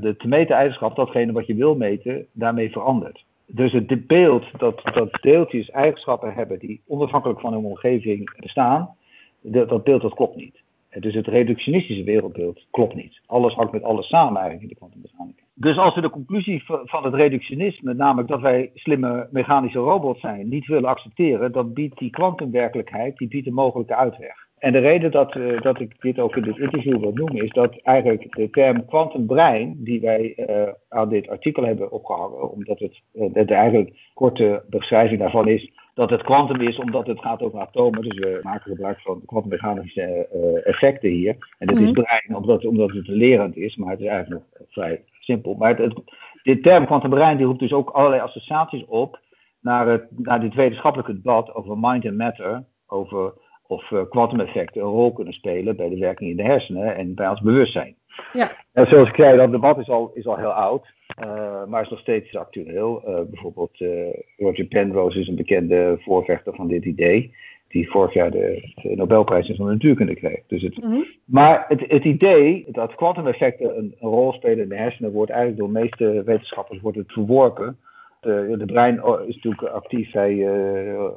de 0.00 0.14
te 0.18 0.28
meten 0.28 0.56
eigenschap, 0.56 0.96
datgene 0.96 1.32
wat 1.32 1.46
je 1.46 1.54
wil 1.54 1.74
meten, 1.74 2.26
daarmee 2.32 2.70
verandert. 2.70 3.24
Dus 3.46 3.72
het 3.72 4.06
beeld 4.06 4.44
dat, 4.58 4.80
dat 4.84 5.18
deeltjes 5.20 5.70
eigenschappen 5.70 6.34
hebben 6.34 6.58
die 6.58 6.80
onafhankelijk 6.86 7.40
van 7.40 7.52
hun 7.52 7.64
omgeving 7.64 8.36
bestaan, 8.40 8.96
dat, 9.40 9.68
dat 9.68 9.84
beeld 9.84 10.02
dat 10.02 10.14
klopt 10.14 10.36
niet. 10.36 10.60
Dus 10.90 11.14
het 11.14 11.26
reductionistische 11.26 12.04
wereldbeeld 12.04 12.66
klopt 12.70 12.94
niet. 12.94 13.20
Alles 13.26 13.54
hangt 13.54 13.72
met 13.72 13.82
alles 13.82 14.08
samen 14.08 14.40
eigenlijk 14.40 14.62
in 14.62 14.68
de 14.68 14.74
kwantummechanica. 14.74 15.42
Dus 15.60 15.78
als 15.78 15.94
we 15.94 16.00
de 16.00 16.10
conclusie 16.10 16.62
van 16.84 17.04
het 17.04 17.14
reductionisme, 17.14 17.94
namelijk 17.94 18.28
dat 18.28 18.40
wij 18.40 18.70
slimme 18.74 19.28
mechanische 19.30 19.78
robots 19.78 20.20
zijn, 20.20 20.48
niet 20.48 20.66
willen 20.66 20.88
accepteren, 20.88 21.52
dan 21.52 21.72
biedt 21.72 21.98
die 21.98 22.10
kwantumwerkelijkheid 22.10 23.16
die 23.16 23.28
biedt 23.28 23.46
een 23.46 23.54
mogelijke 23.54 23.94
uitweg. 23.94 24.46
En 24.58 24.72
de 24.72 24.78
reden 24.78 25.10
dat, 25.10 25.34
uh, 25.34 25.60
dat 25.60 25.80
ik 25.80 26.00
dit 26.00 26.18
ook 26.18 26.36
in 26.36 26.42
dit 26.42 26.58
interview 26.58 27.00
wil 27.00 27.12
noemen, 27.12 27.44
is 27.44 27.50
dat 27.50 27.80
eigenlijk 27.82 28.36
de 28.36 28.50
term 28.50 28.86
kwantumbrein, 28.86 29.76
die 29.78 30.00
wij 30.00 30.34
uh, 30.36 30.72
aan 30.88 31.08
dit 31.08 31.28
artikel 31.28 31.64
hebben 31.64 31.92
opgehangen, 31.92 32.50
omdat 32.50 32.78
het 32.78 33.00
uh, 33.14 33.32
de 33.32 33.54
eigenlijk 33.54 34.10
korte 34.14 34.62
beschrijving 34.68 35.20
daarvan 35.20 35.48
is 35.48 35.72
dat 35.94 36.10
het 36.10 36.22
kwantum 36.22 36.60
is 36.60 36.78
omdat 36.78 37.06
het 37.06 37.20
gaat 37.20 37.42
over 37.42 37.60
atomen. 37.60 38.02
Dus 38.02 38.18
we 38.18 38.40
maken 38.42 38.70
gebruik 38.70 39.00
van 39.00 39.22
kwantummechanische 39.26 40.28
effecten 40.64 41.10
hier. 41.10 41.36
En 41.58 41.68
mm 41.68 41.76
-hmm. 41.76 41.86
is 41.86 41.92
brein 41.92 42.36
omdat, 42.36 42.64
omdat 42.64 42.90
het 42.90 43.08
lerend 43.08 43.56
is, 43.56 43.76
maar 43.76 43.90
het 43.90 44.00
is 44.00 44.06
eigenlijk 44.06 44.44
nog 44.58 44.68
vrij 44.68 45.02
simpel. 45.32 45.54
Maar 45.54 45.68
het, 45.68 45.78
het, 45.78 46.02
dit 46.42 46.62
term 46.62 46.86
kwantumbrein 46.86 47.36
die 47.36 47.46
roept 47.46 47.60
dus 47.60 47.72
ook 47.72 47.90
allerlei 47.90 48.22
associaties 48.22 48.84
op 48.84 49.20
naar, 49.60 49.86
het, 49.86 50.06
naar 50.16 50.40
dit 50.40 50.54
wetenschappelijke 50.54 51.14
debat 51.14 51.54
over 51.54 51.78
mind 51.78 52.06
and 52.06 52.16
matter, 52.16 52.64
over 52.86 53.32
of 53.66 53.92
kwantumeffecten 54.10 54.82
een 54.82 54.88
rol 54.88 55.12
kunnen 55.12 55.32
spelen 55.32 55.76
bij 55.76 55.88
de 55.88 55.98
werking 55.98 56.30
in 56.30 56.36
de 56.36 56.42
hersenen 56.42 56.96
en 56.96 57.14
bij 57.14 57.28
ons 57.28 57.40
bewustzijn. 57.40 57.96
Ja. 58.32 58.50
En 58.72 58.86
zoals 58.86 59.08
ik 59.08 59.14
zei, 59.14 59.36
dat 59.36 59.50
debat 59.50 59.78
is 59.78 59.88
al, 59.88 60.10
is 60.14 60.26
al 60.26 60.36
heel 60.36 60.52
oud, 60.52 60.86
uh, 61.24 61.64
maar 61.64 61.82
is 61.82 61.88
nog 61.88 61.98
steeds 62.00 62.36
actueel. 62.36 63.02
Uh, 63.06 63.20
bijvoorbeeld 63.30 63.80
uh, 63.80 63.90
Roger 64.36 64.64
Penrose 64.64 65.20
is 65.20 65.28
een 65.28 65.36
bekende 65.36 65.96
voorvechter 66.00 66.54
van 66.54 66.68
dit 66.68 66.84
idee, 66.84 67.34
die 67.68 67.90
vorig 67.90 68.12
jaar 68.12 68.30
de, 68.30 68.72
de 68.82 68.96
Nobelprijs 68.96 69.48
in 69.48 69.56
de 69.56 69.62
natuurkunde 69.62 70.14
kreeg. 70.14 70.40
Dus 70.46 70.62
het, 70.62 70.82
mm 70.82 70.90
-hmm. 70.90 71.06
Maar 71.24 71.64
het, 71.68 71.80
het 71.88 72.04
idee 72.04 72.64
dat 72.68 72.94
kwantumeffecten 72.94 73.78
een, 73.78 73.94
een, 74.00 74.08
rol 74.08 74.32
spelen 74.32 74.62
in 74.62 74.68
de 74.68 74.76
hersenen 74.76 75.12
wordt 75.12 75.30
eigenlijk 75.30 75.60
door 75.60 75.72
de 75.72 75.80
meeste 75.80 76.22
wetenschappers 76.22 76.80
wordt 76.80 76.96
het 76.96 77.12
verworpen. 77.12 77.78
De, 78.20 78.54
de 78.58 78.64
brein 78.64 78.94
is 79.26 79.34
natuurlijk 79.34 79.62
actief 79.62 80.12
bij 80.12 80.46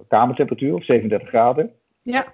kamertemperatuur 0.07 0.73
of 0.73 0.85
37 0.85 1.29
graden. 1.29 1.71
Ja. 2.01 2.25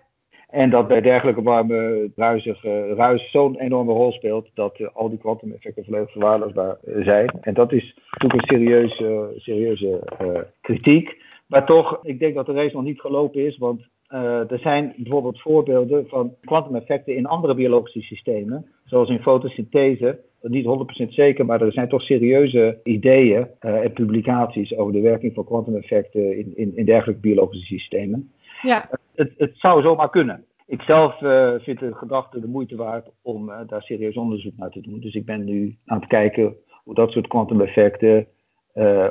En 0.47 0.69
dat 0.69 0.87
bij 0.87 1.01
dergelijke 1.01 1.41
warme, 1.41 2.09
ruizige 2.15 2.93
ruis 2.93 3.31
zo'n 3.31 3.59
enorme 3.59 3.93
rol 3.93 4.11
speelt 4.11 4.49
dat 4.53 4.79
uh, 4.79 4.87
al 4.93 5.09
die 5.09 5.17
kwantumeffecten 5.17 5.85
volledig 5.85 6.11
verwaarloosbaar 6.11 6.77
uh, 6.85 7.03
zijn. 7.03 7.29
En 7.41 7.53
dat 7.53 7.71
is 7.71 7.97
natuurlijk 8.11 8.41
een 8.41 8.57
serieuze, 8.57 9.33
serieuze 9.37 10.01
uh, 10.21 10.39
kritiek. 10.61 11.21
Maar 11.47 11.65
toch, 11.65 11.99
ik 12.03 12.19
denk 12.19 12.35
dat 12.35 12.45
de 12.45 12.53
race 12.53 12.75
nog 12.75 12.83
niet 12.83 12.99
gelopen 12.99 13.45
is, 13.45 13.57
want 13.57 13.87
er 14.07 14.59
zijn 14.59 14.93
bijvoorbeeld 14.97 15.41
voorbeelden 15.41 16.07
van 16.07 16.35
kwantumeffecten 16.41 17.15
in 17.15 17.25
andere 17.25 17.55
biologische 17.55 18.01
systemen, 18.01 18.65
zoals 18.85 19.09
in 19.09 19.21
fotosynthese. 19.21 20.19
Niet 20.41 20.65
100% 21.05 21.07
zeker, 21.09 21.45
maar 21.45 21.61
er 21.61 21.71
zijn 21.71 21.89
toch 21.89 22.01
serieuze 22.01 22.79
ideeën 22.83 23.47
en 23.59 23.93
publicaties 23.93 24.77
over 24.77 24.93
de 24.93 25.01
werking 25.01 25.33
van 25.33 25.45
kwantumeffecten 25.45 26.37
in, 26.37 26.51
in, 26.55 26.77
in 26.77 26.85
dergelijke 26.85 27.21
biologische 27.21 27.65
systemen. 27.65 28.31
Ja. 28.61 28.89
Het, 29.15 29.31
het 29.37 29.51
zou 29.55 29.81
zomaar 29.81 30.09
kunnen. 30.09 30.45
Ik 30.67 30.81
zelf 30.81 31.21
uh, 31.21 31.53
vind 31.59 31.79
de 31.79 31.93
gedachte 31.93 32.39
de 32.39 32.47
moeite 32.47 32.75
waard 32.75 33.09
om 33.21 33.51
daar 33.67 33.81
serieus 33.81 34.15
onderzoek 34.15 34.57
naar 34.57 34.69
te 34.69 34.81
doen. 34.81 34.99
Dus 34.99 35.13
ik 35.13 35.25
ben 35.25 35.43
nu 35.43 35.75
aan 35.85 35.99
het 35.99 36.07
kijken 36.07 36.55
hoe 36.83 36.93
dat 36.93 37.11
soort 37.11 37.27
kwantumeffecten 37.27 38.27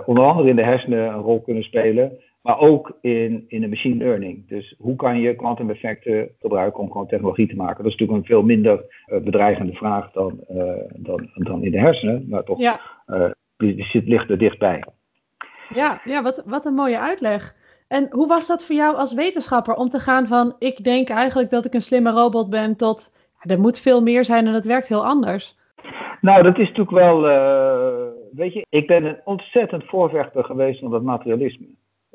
onder 0.05 0.25
andere 0.25 0.49
in 0.49 0.57
de 0.57 0.65
hersenen 0.65 1.09
een 1.09 1.21
rol 1.21 1.41
kunnen 1.41 1.63
spelen, 1.63 2.19
maar 2.47 2.59
ook 2.59 2.99
in, 3.01 3.45
in 3.49 3.61
de 3.61 3.69
machine 3.69 4.05
learning. 4.05 4.49
Dus 4.49 4.75
hoe 4.79 4.97
kan 4.97 5.21
je 5.21 5.35
kwantumeffecten 5.35 6.29
gebruiken 6.41 6.81
om 6.81 6.91
gewoon 6.91 7.07
technologie 7.07 7.49
te 7.49 7.57
maken? 7.57 7.77
Dat 7.77 7.93
is 7.93 7.99
natuurlijk 7.99 8.19
een 8.19 8.35
veel 8.35 8.43
minder 8.43 9.05
bedreigende 9.23 9.73
vraag 9.73 10.13
dan, 10.13 10.41
dan, 10.97 11.31
dan 11.35 11.63
in 11.63 11.71
de 11.71 11.79
hersenen, 11.79 12.27
maar 12.29 12.45
toch 12.45 12.59
ja. 12.59 12.81
zit, 13.57 14.07
ligt 14.07 14.31
er 14.31 14.39
dichtbij. 14.39 14.85
Ja, 15.75 16.01
ja 16.05 16.23
wat, 16.23 16.43
wat 16.47 16.65
een 16.65 16.75
mooie 16.75 16.99
uitleg. 16.99 17.57
En 17.89 18.07
hoe 18.11 18.27
was 18.27 18.47
dat 18.47 18.65
voor 18.65 18.77
jou 18.77 18.97
als 18.97 19.15
wetenschapper 19.15 19.75
om 19.75 19.89
te 19.89 19.99
gaan 19.99 20.27
van 20.27 20.57
ik 20.59 20.85
denk 20.85 21.09
eigenlijk 21.09 21.51
dat 21.51 21.65
ik 21.65 21.75
een 21.75 21.83
slimme 21.83 22.11
robot 22.11 22.51
ben 22.51 22.77
tot 22.77 23.13
er 23.41 23.61
moet 23.61 23.79
veel 23.79 24.03
meer 24.03 24.25
zijn 24.25 24.47
en 24.47 24.53
het 24.53 24.67
werkt 24.67 24.89
heel 24.89 25.05
anders? 25.05 25.59
Nou, 26.21 26.43
dat 26.43 26.59
is 26.59 26.69
natuurlijk 26.69 26.91
wel, 26.91 27.31
uh, 27.31 28.09
weet 28.33 28.53
je, 28.53 28.67
ik 28.69 28.87
ben 28.87 29.05
een 29.05 29.21
ontzettend 29.25 29.85
voorvechter 29.85 30.45
geweest 30.45 30.81
van 30.81 30.91
dat 30.91 31.03
materialisme. 31.03 31.67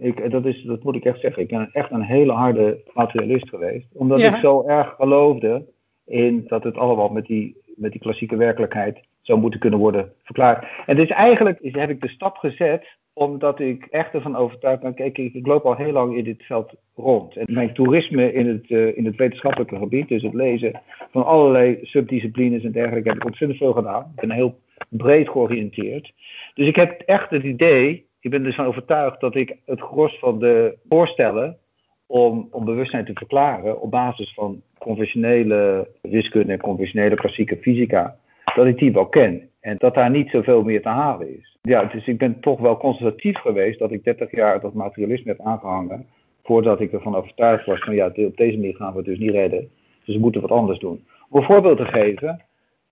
Ik, 0.01 0.31
dat, 0.31 0.45
is, 0.45 0.63
dat 0.63 0.83
moet 0.83 0.95
ik 0.95 1.05
echt 1.05 1.19
zeggen. 1.19 1.41
Ik 1.41 1.49
ben 1.49 1.69
echt 1.71 1.91
een 1.91 2.01
hele 2.01 2.31
harde 2.31 2.83
materialist 2.93 3.49
geweest. 3.49 3.87
Omdat 3.93 4.21
ja. 4.21 4.35
ik 4.35 4.41
zo 4.41 4.63
erg 4.67 4.95
geloofde 4.97 5.65
in 6.05 6.43
dat 6.47 6.63
het 6.63 6.77
allemaal 6.77 7.09
met 7.09 7.25
die, 7.25 7.57
met 7.75 7.91
die 7.91 8.01
klassieke 8.01 8.35
werkelijkheid 8.35 8.99
zou 9.21 9.39
moeten 9.39 9.59
kunnen 9.59 9.79
worden 9.79 10.11
verklaard. 10.23 10.65
En 10.85 10.95
dus 10.95 11.09
eigenlijk 11.09 11.59
is, 11.59 11.73
heb 11.73 11.89
ik 11.89 12.01
de 12.01 12.09
stap 12.09 12.37
gezet 12.37 12.99
omdat 13.13 13.59
ik 13.59 13.85
echt 13.85 14.13
ervan 14.13 14.35
overtuigd 14.35 14.81
ben. 14.81 14.93
Kijk, 14.93 15.17
ik, 15.17 15.33
ik, 15.33 15.47
loop 15.47 15.65
al 15.65 15.75
heel 15.75 15.91
lang 15.91 16.17
in 16.17 16.23
dit 16.23 16.43
veld 16.43 16.73
rond. 16.95 17.35
En 17.35 17.53
mijn 17.53 17.73
toerisme 17.73 18.33
in 18.33 18.47
het, 18.47 18.69
uh, 18.69 18.97
in 18.97 19.05
het 19.05 19.15
wetenschappelijke 19.15 19.77
gebied, 19.77 20.07
dus 20.07 20.21
het 20.21 20.33
lezen 20.33 20.81
van 21.11 21.25
allerlei 21.25 21.79
subdisciplines 21.81 22.63
en 22.63 22.71
dergelijke, 22.71 23.09
heb 23.09 23.17
ik 23.17 23.25
ontzettend 23.25 23.59
veel 23.59 23.73
gedaan. 23.73 24.11
Ik 24.15 24.21
ben 24.21 24.31
heel 24.31 24.59
breed 24.89 25.29
georiënteerd. 25.29 26.13
Dus 26.53 26.67
ik 26.67 26.75
heb 26.75 27.01
echt 27.01 27.29
het 27.29 27.43
idee, 27.43 28.05
ik 28.21 28.29
ben 28.29 28.43
dus 28.43 28.55
van 28.55 28.65
overtuigd 28.65 29.19
dat 29.19 29.35
ik 29.35 29.57
het 29.65 29.81
gros 29.81 30.19
van 30.19 30.39
de 30.39 30.77
voorstellen 30.89 31.57
om, 32.05 32.47
om 32.51 32.65
bewustzijn 32.65 33.05
te 33.05 33.13
verklaren 33.13 33.81
op 33.81 33.91
basis 33.91 34.33
van 34.33 34.61
conventionele 34.77 35.87
wiskunde 36.01 36.53
en 36.53 36.59
conventionele 36.59 37.15
klassieke 37.15 37.57
fysica, 37.57 38.15
dat 38.55 38.65
ik 38.65 38.77
die 38.77 38.91
wel 38.91 39.05
ken. 39.05 39.49
En 39.59 39.75
dat 39.77 39.93
daar 39.93 40.09
niet 40.09 40.29
zoveel 40.29 40.63
meer 40.63 40.81
te 40.81 40.89
halen 40.89 41.37
is. 41.37 41.57
Ja, 41.61 41.83
dus 41.83 42.07
ik 42.07 42.17
ben 42.17 42.39
toch 42.39 42.59
wel 42.59 42.77
conservatief 42.77 43.37
geweest 43.37 43.79
dat 43.79 43.91
ik 43.91 44.03
30 44.03 44.31
jaar 44.31 44.61
dat 44.61 44.73
materialisme 44.73 45.31
heb 45.31 45.41
aangehangen. 45.45 46.05
Voordat 46.43 46.81
ik 46.81 46.91
ervan 46.91 47.15
overtuigd 47.15 47.65
was 47.65 47.79
van 47.79 47.95
ja, 47.95 48.05
op 48.05 48.37
deze 48.37 48.57
manier 48.57 48.75
gaan 48.75 48.91
we 48.91 48.97
het 48.97 49.05
dus 49.05 49.19
niet 49.19 49.31
redden. 49.31 49.69
Dus 50.05 50.15
we 50.15 50.21
moeten 50.21 50.41
wat 50.41 50.51
anders 50.51 50.79
doen. 50.79 51.05
Om 51.29 51.39
een 51.39 51.45
voorbeeld 51.45 51.77
te 51.77 51.85
geven. 51.85 52.41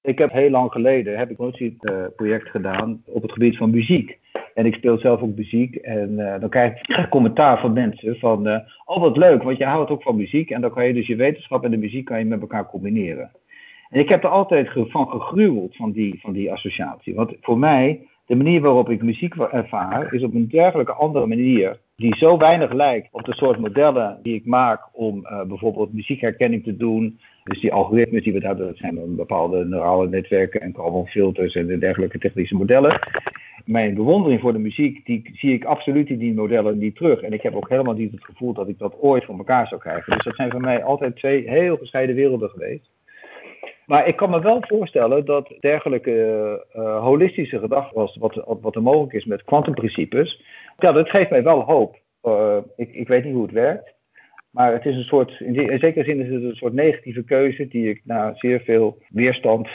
Ik 0.02 0.18
heb 0.18 0.32
heel 0.32 0.50
lang 0.50 0.72
geleden 0.72 1.18
heb 1.18 1.30
ik 1.30 1.40
een 1.40 2.12
project 2.16 2.50
gedaan 2.50 3.02
op 3.06 3.22
het 3.22 3.32
gebied 3.32 3.58
van 3.58 3.70
muziek. 3.70 4.18
En 4.60 4.66
ik 4.66 4.76
speel 4.76 4.98
zelf 4.98 5.22
ook 5.22 5.36
muziek. 5.36 5.76
En 5.76 6.10
uh, 6.12 6.40
dan 6.40 6.50
krijg 6.50 6.74
ik 6.74 7.10
commentaar 7.10 7.60
van 7.60 7.74
mensen 7.74 8.16
van, 8.20 8.48
uh, 8.48 8.58
oh 8.86 9.02
wat 9.02 9.18
leuk, 9.18 9.44
want 9.44 9.58
je 9.58 9.66
houdt 9.66 9.92
ook 9.92 10.04
van 10.04 10.16
muziek. 10.16 10.50
En 10.50 10.62
dan 10.62 10.72
kan 10.72 10.88
je 10.88 10.94
dus 10.94 11.08
je 11.08 11.16
wetenschap 11.16 11.64
en 11.64 11.72
de 11.72 11.78
muziek 11.78 12.06
kan 12.06 12.20
je 12.20 12.26
met 12.26 12.42
elkaar 12.42 12.70
combineren. 12.70 13.32
En 13.90 14.00
ik 14.00 14.10
heb 14.10 14.24
er 14.24 14.30
altijd 14.30 14.70
van 14.74 15.08
gegruweld, 15.08 15.76
van 15.76 15.92
die, 15.92 16.20
van 16.22 16.34
die 16.34 16.52
associatie. 16.52 17.16
Want 17.16 17.34
voor 17.42 17.58
mij, 17.58 18.00
de 18.26 18.36
manier 18.36 18.62
waarop 18.62 18.90
ik 18.90 19.02
muziek 19.02 19.36
ervaar, 19.36 20.14
is 20.14 20.24
op 20.24 20.34
een 20.34 20.48
dergelijke 20.48 20.94
andere 20.94 21.26
manier. 21.26 21.80
Die 21.96 22.16
zo 22.18 22.38
weinig 22.38 22.74
lijkt 22.74 23.08
op 23.12 23.26
de 23.26 23.36
soort 23.36 23.60
modellen 23.60 24.20
die 24.24 24.36
ik 24.36 24.46
maak 24.46 24.82
om 24.94 25.18
uh, 25.24 25.44
bijvoorbeeld 25.44 25.94
muziekherkenning 25.94 26.64
te 26.64 26.78
doen. 26.78 27.20
Dus 27.44 27.62
die 27.62 27.74
algoritmes 27.74 28.24
die 28.24 28.34
we 28.34 28.40
daar, 28.40 28.58
dat 28.58 28.78
zijn 28.78 28.96
dan 28.96 29.16
bepaalde 29.16 29.66
neurale 29.66 30.10
netwerken 30.10 30.62
en 30.62 30.72
Kalman 30.72 31.08
filters 31.08 31.56
en 31.56 31.80
dergelijke 31.80 32.20
technische 32.20 32.56
modellen. 32.56 33.00
Mijn 33.70 33.94
bewondering 33.94 34.42
voor 34.42 34.54
de 34.54 34.60
muziek, 34.60 35.06
die 35.06 35.32
zie 35.34 35.54
ik 35.54 35.66
absoluut 35.66 36.10
in 36.10 36.18
die 36.18 36.34
modellen 36.34 36.78
niet 36.78 36.96
terug. 36.96 37.22
En 37.22 37.34
ik 37.34 37.42
heb 37.42 37.56
ook 37.56 37.70
helemaal 37.70 37.94
niet 37.94 38.12
het 38.12 38.26
gevoel 38.26 38.54
dat 38.54 38.68
ik 38.68 38.78
dat 38.78 39.00
ooit 39.00 39.26
voor 39.26 39.38
elkaar 39.38 39.68
zou 39.68 39.82
krijgen. 39.82 40.14
Dus 40.14 40.24
dat 40.24 40.36
zijn 40.36 40.52
voor 40.52 40.60
mij 40.62 40.84
altijd 40.84 41.16
twee 41.16 41.50
heel 41.50 41.78
gescheiden 41.78 42.16
werelden 42.16 42.50
geweest. 42.50 42.90
Maar 43.86 44.08
ik 44.08 44.16
kan 44.16 44.30
me 44.30 44.42
wel 44.42 44.58
voorstellen 44.68 45.26
dat 45.26 45.54
dergelijke 45.60 46.66
uh, 46.76 47.04
holistische 47.04 47.60
gedachte, 47.60 47.96
was, 47.96 48.16
wat, 48.16 48.44
wat 48.62 48.76
er 48.76 48.82
mogelijk 48.82 49.14
is 49.14 49.26
met 49.26 49.44
kwantumprincipes, 49.44 50.44
ja, 50.78 50.92
dat 50.92 51.10
geeft 51.10 51.30
mij 51.30 51.44
wel 51.44 51.62
hoop. 51.62 51.98
Uh, 52.24 52.58
ik, 52.76 52.94
ik 52.94 53.08
weet 53.08 53.24
niet 53.24 53.34
hoe 53.34 53.44
het 53.44 53.52
werkt. 53.52 53.94
Maar 54.52 54.74
het 54.74 54.86
is 54.86 54.96
een 54.96 55.04
soort, 55.04 55.40
in 55.40 55.80
zekere 55.80 56.04
zin 56.04 56.20
is 56.20 56.34
het 56.34 56.44
een 56.44 56.56
soort 56.56 56.74
negatieve 56.74 57.24
keuze 57.24 57.68
die 57.68 57.90
ik 57.90 58.02
na 58.04 58.34
zeer 58.36 58.60
veel 58.60 58.98
weerstand, 59.10 59.70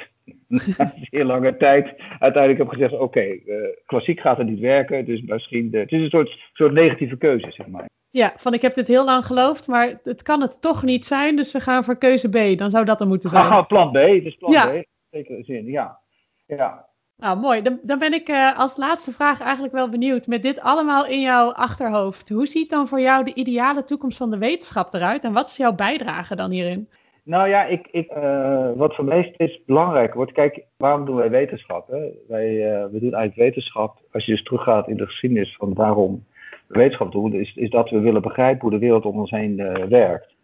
na 0.76 0.94
zeer 1.10 1.24
lange 1.24 1.56
tijd, 1.56 1.94
uiteindelijk 2.18 2.58
heb 2.58 2.68
gezegd: 2.68 2.92
oké, 2.92 3.02
okay, 3.02 3.42
uh, 3.46 3.68
klassiek 3.86 4.20
gaat 4.20 4.38
er 4.38 4.44
niet 4.44 4.60
werken, 4.60 5.04
dus 5.04 5.22
misschien. 5.22 5.70
De, 5.70 5.78
het 5.78 5.92
is 5.92 6.00
een 6.00 6.10
soort, 6.10 6.38
soort 6.52 6.72
negatieve 6.72 7.16
keuze, 7.16 7.50
zeg 7.50 7.66
maar. 7.66 7.88
Ja, 8.10 8.32
van 8.36 8.54
ik 8.54 8.62
heb 8.62 8.74
dit 8.74 8.88
heel 8.88 9.04
lang 9.04 9.26
geloofd, 9.26 9.68
maar 9.68 10.00
het 10.02 10.22
kan 10.22 10.40
het 10.40 10.60
toch 10.60 10.82
niet 10.82 11.04
zijn, 11.04 11.36
dus 11.36 11.52
we 11.52 11.60
gaan 11.60 11.84
voor 11.84 11.98
keuze 11.98 12.28
B. 12.28 12.58
Dan 12.58 12.70
zou 12.70 12.84
dat 12.84 13.00
er 13.00 13.06
moeten 13.06 13.30
zijn. 13.30 13.46
Ah, 13.46 13.66
plan 13.72 13.90
B, 13.90 13.94
dus 13.94 14.34
plan 14.34 14.52
ja. 14.52 14.66
B, 14.66 14.84
zeker 15.10 15.44
zin, 15.44 15.66
ja. 15.66 16.00
ja. 16.46 16.88
Nou, 17.16 17.38
mooi. 17.38 17.62
Dan, 17.62 17.80
dan 17.82 17.98
ben 17.98 18.12
ik 18.12 18.28
uh, 18.28 18.58
als 18.58 18.76
laatste 18.76 19.12
vraag 19.12 19.40
eigenlijk 19.40 19.74
wel 19.74 19.88
benieuwd. 19.88 20.26
Met 20.26 20.42
dit 20.42 20.60
allemaal 20.60 21.06
in 21.06 21.20
jouw 21.20 21.52
achterhoofd, 21.52 22.28
hoe 22.28 22.46
ziet 22.46 22.70
dan 22.70 22.88
voor 22.88 23.00
jou 23.00 23.24
de 23.24 23.34
ideale 23.34 23.84
toekomst 23.84 24.16
van 24.16 24.30
de 24.30 24.38
wetenschap 24.38 24.94
eruit? 24.94 25.24
En 25.24 25.32
wat 25.32 25.48
is 25.48 25.56
jouw 25.56 25.74
bijdrage 25.74 26.36
dan 26.36 26.50
hierin? 26.50 26.88
Nou 27.24 27.48
ja, 27.48 27.64
ik, 27.64 27.88
ik, 27.90 28.16
uh, 28.16 28.70
wat 28.74 28.94
voor 28.94 29.04
mij 29.04 29.30
steeds 29.34 29.64
belangrijker 29.64 30.16
wordt. 30.16 30.32
Kijk, 30.32 30.64
waarom 30.76 31.04
doen 31.04 31.16
wij 31.16 31.30
wetenschap? 31.30 31.88
Hè? 31.88 31.98
Wij, 32.28 32.50
uh, 32.54 32.84
we 32.90 32.98
doen 33.00 33.14
eigenlijk 33.14 33.34
wetenschap, 33.34 33.98
als 34.12 34.24
je 34.24 34.32
dus 34.32 34.42
teruggaat 34.42 34.88
in 34.88 34.96
de 34.96 35.06
geschiedenis 35.06 35.56
van 35.56 35.74
waarom 35.74 36.24
wetenschap 36.66 37.12
doen, 37.12 37.32
is, 37.32 37.54
is 37.54 37.70
dat 37.70 37.90
we 37.90 38.00
willen 38.00 38.22
begrijpen 38.22 38.60
hoe 38.60 38.70
de 38.70 38.78
wereld 38.78 39.04
om 39.04 39.18
ons 39.18 39.30
heen 39.30 39.58
uh, 39.58 39.72
werkt. 39.72 40.34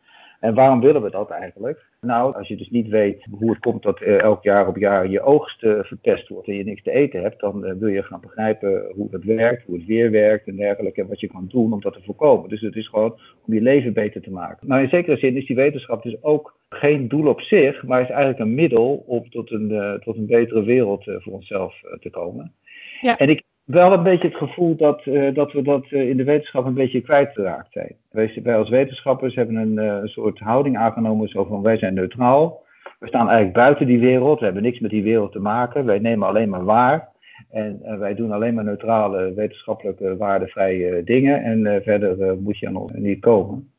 En 0.41 0.55
waarom 0.55 0.81
willen 0.81 1.03
we 1.03 1.11
dat 1.11 1.31
eigenlijk? 1.31 1.90
Nou, 2.07 2.35
als 2.37 2.49
je 2.49 2.57
dus 2.57 2.71
niet 2.71 2.89
weet 2.89 3.27
hoe 3.31 3.51
het 3.51 3.59
komt 3.59 3.83
dat 3.83 4.01
uh, 4.01 4.21
elk 4.21 4.43
jaar 4.43 4.67
op 4.67 4.77
jaar 4.77 5.09
je 5.09 5.21
oogst 5.21 5.63
uh, 5.63 5.79
verpest 5.83 6.29
wordt 6.29 6.49
en 6.49 6.55
je 6.55 6.65
niks 6.65 6.83
te 6.83 6.91
eten 6.91 7.23
hebt, 7.23 7.41
dan 7.41 7.67
uh, 7.67 7.73
wil 7.73 7.89
je 7.89 8.03
gaan 8.03 8.21
begrijpen 8.21 8.93
hoe 8.95 9.09
het 9.11 9.25
werkt, 9.25 9.67
hoe 9.67 9.77
het 9.77 9.87
weer 9.87 10.11
werkt 10.11 10.47
en 10.47 10.57
dergelijke, 10.57 11.01
en 11.01 11.09
wat 11.09 11.21
je 11.21 11.29
kan 11.29 11.47
doen 11.49 11.73
om 11.73 11.81
dat 11.81 11.93
te 11.93 12.03
voorkomen. 12.03 12.49
Dus 12.49 12.61
het 12.61 12.77
is 12.77 12.89
gewoon 12.89 13.19
om 13.47 13.55
je 13.55 13.61
leven 13.61 13.93
beter 13.93 14.23
te 14.23 14.31
maken. 14.31 14.67
Maar 14.67 14.83
in 14.83 14.89
zekere 14.89 15.17
zin 15.17 15.37
is 15.37 15.47
die 15.47 15.57
wetenschap 15.57 16.03
dus 16.03 16.23
ook 16.23 16.59
geen 16.69 17.09
doel 17.09 17.27
op 17.27 17.41
zich, 17.41 17.83
maar 17.83 18.01
is 18.01 18.09
eigenlijk 18.09 18.39
een 18.39 18.55
middel 18.55 19.05
om 19.07 19.31
tot 19.31 19.51
een, 19.51 20.01
tot 20.05 20.17
een 20.17 20.27
betere 20.27 20.63
wereld 20.63 21.05
voor 21.05 21.33
onszelf 21.33 21.81
te 22.01 22.11
komen. 22.11 22.53
Ja. 23.01 23.19
En 23.19 23.29
ik, 23.29 23.43
wel 23.65 23.93
een 23.93 24.03
beetje 24.03 24.29
het 24.29 24.37
gevoel 24.37 24.77
dat, 24.77 25.07
uh, 25.07 25.35
dat 25.35 25.53
we 25.53 25.63
dat 25.63 25.91
uh, 25.91 26.09
in 26.09 26.17
de 26.17 26.25
wetenschap 26.25 26.67
een 26.67 26.75
beetje 26.75 27.01
kwijtgeraakt 27.01 27.73
zijn. 27.73 27.97
Wij, 28.11 28.57
als 28.57 28.69
wetenschappers 28.69 29.35
hebben 29.35 29.57
een 29.57 29.73
uh, 29.85 29.99
soort 30.05 30.39
houding 30.39 30.77
aangenomen 30.77 31.29
zo 31.29 31.45
van 31.45 31.63
wij 31.63 31.79
zijn 31.79 31.95
neutraal. 31.95 32.63
We 32.99 33.07
staan 33.07 33.27
eigenlijk 33.27 33.57
buiten 33.57 33.87
die 33.87 33.99
wereld, 33.99 34.39
we 34.39 34.45
hebben 34.45 34.63
niks 34.63 34.79
met 34.79 34.91
die 34.91 35.03
wereld 35.03 35.33
te 35.33 35.41
maken. 35.41 35.85
Wij 35.85 35.99
nemen 35.99 36.29
alleen 36.29 36.49
maar 36.49 36.65
waar. 36.65 37.09
En 37.51 37.99
wij 37.99 38.15
doen 38.15 38.33
alleen 38.33 38.55
maar 38.55 38.65
neutrale, 38.65 39.35
wetenschappelijke, 39.35 40.17
waardevrije 40.17 41.05
dingen. 41.05 41.43
En 41.43 41.83
verder 41.83 42.37
moet 42.39 42.59
je 42.59 42.67
aan 42.67 42.77
ons 42.77 42.93
niet 42.93 43.21
komen. 43.21 43.73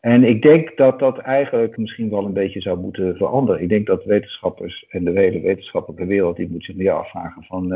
En 0.00 0.24
ik 0.24 0.42
denk 0.42 0.76
dat 0.76 0.98
dat 0.98 1.18
eigenlijk 1.18 1.76
misschien 1.76 2.10
wel 2.10 2.24
een 2.24 2.32
beetje 2.32 2.60
zou 2.60 2.78
moeten 2.78 3.16
veranderen. 3.16 3.62
Ik 3.62 3.68
denk 3.68 3.86
dat 3.86 4.04
wetenschappers 4.04 4.86
en 4.88 5.04
de 5.04 5.10
hele 5.10 5.40
wetenschappelijke 5.40 6.06
wereld, 6.06 6.36
die 6.36 6.50
moet 6.50 6.64
zich 6.64 6.76
meer 6.76 6.92
afvragen 6.92 7.42
van 7.42 7.72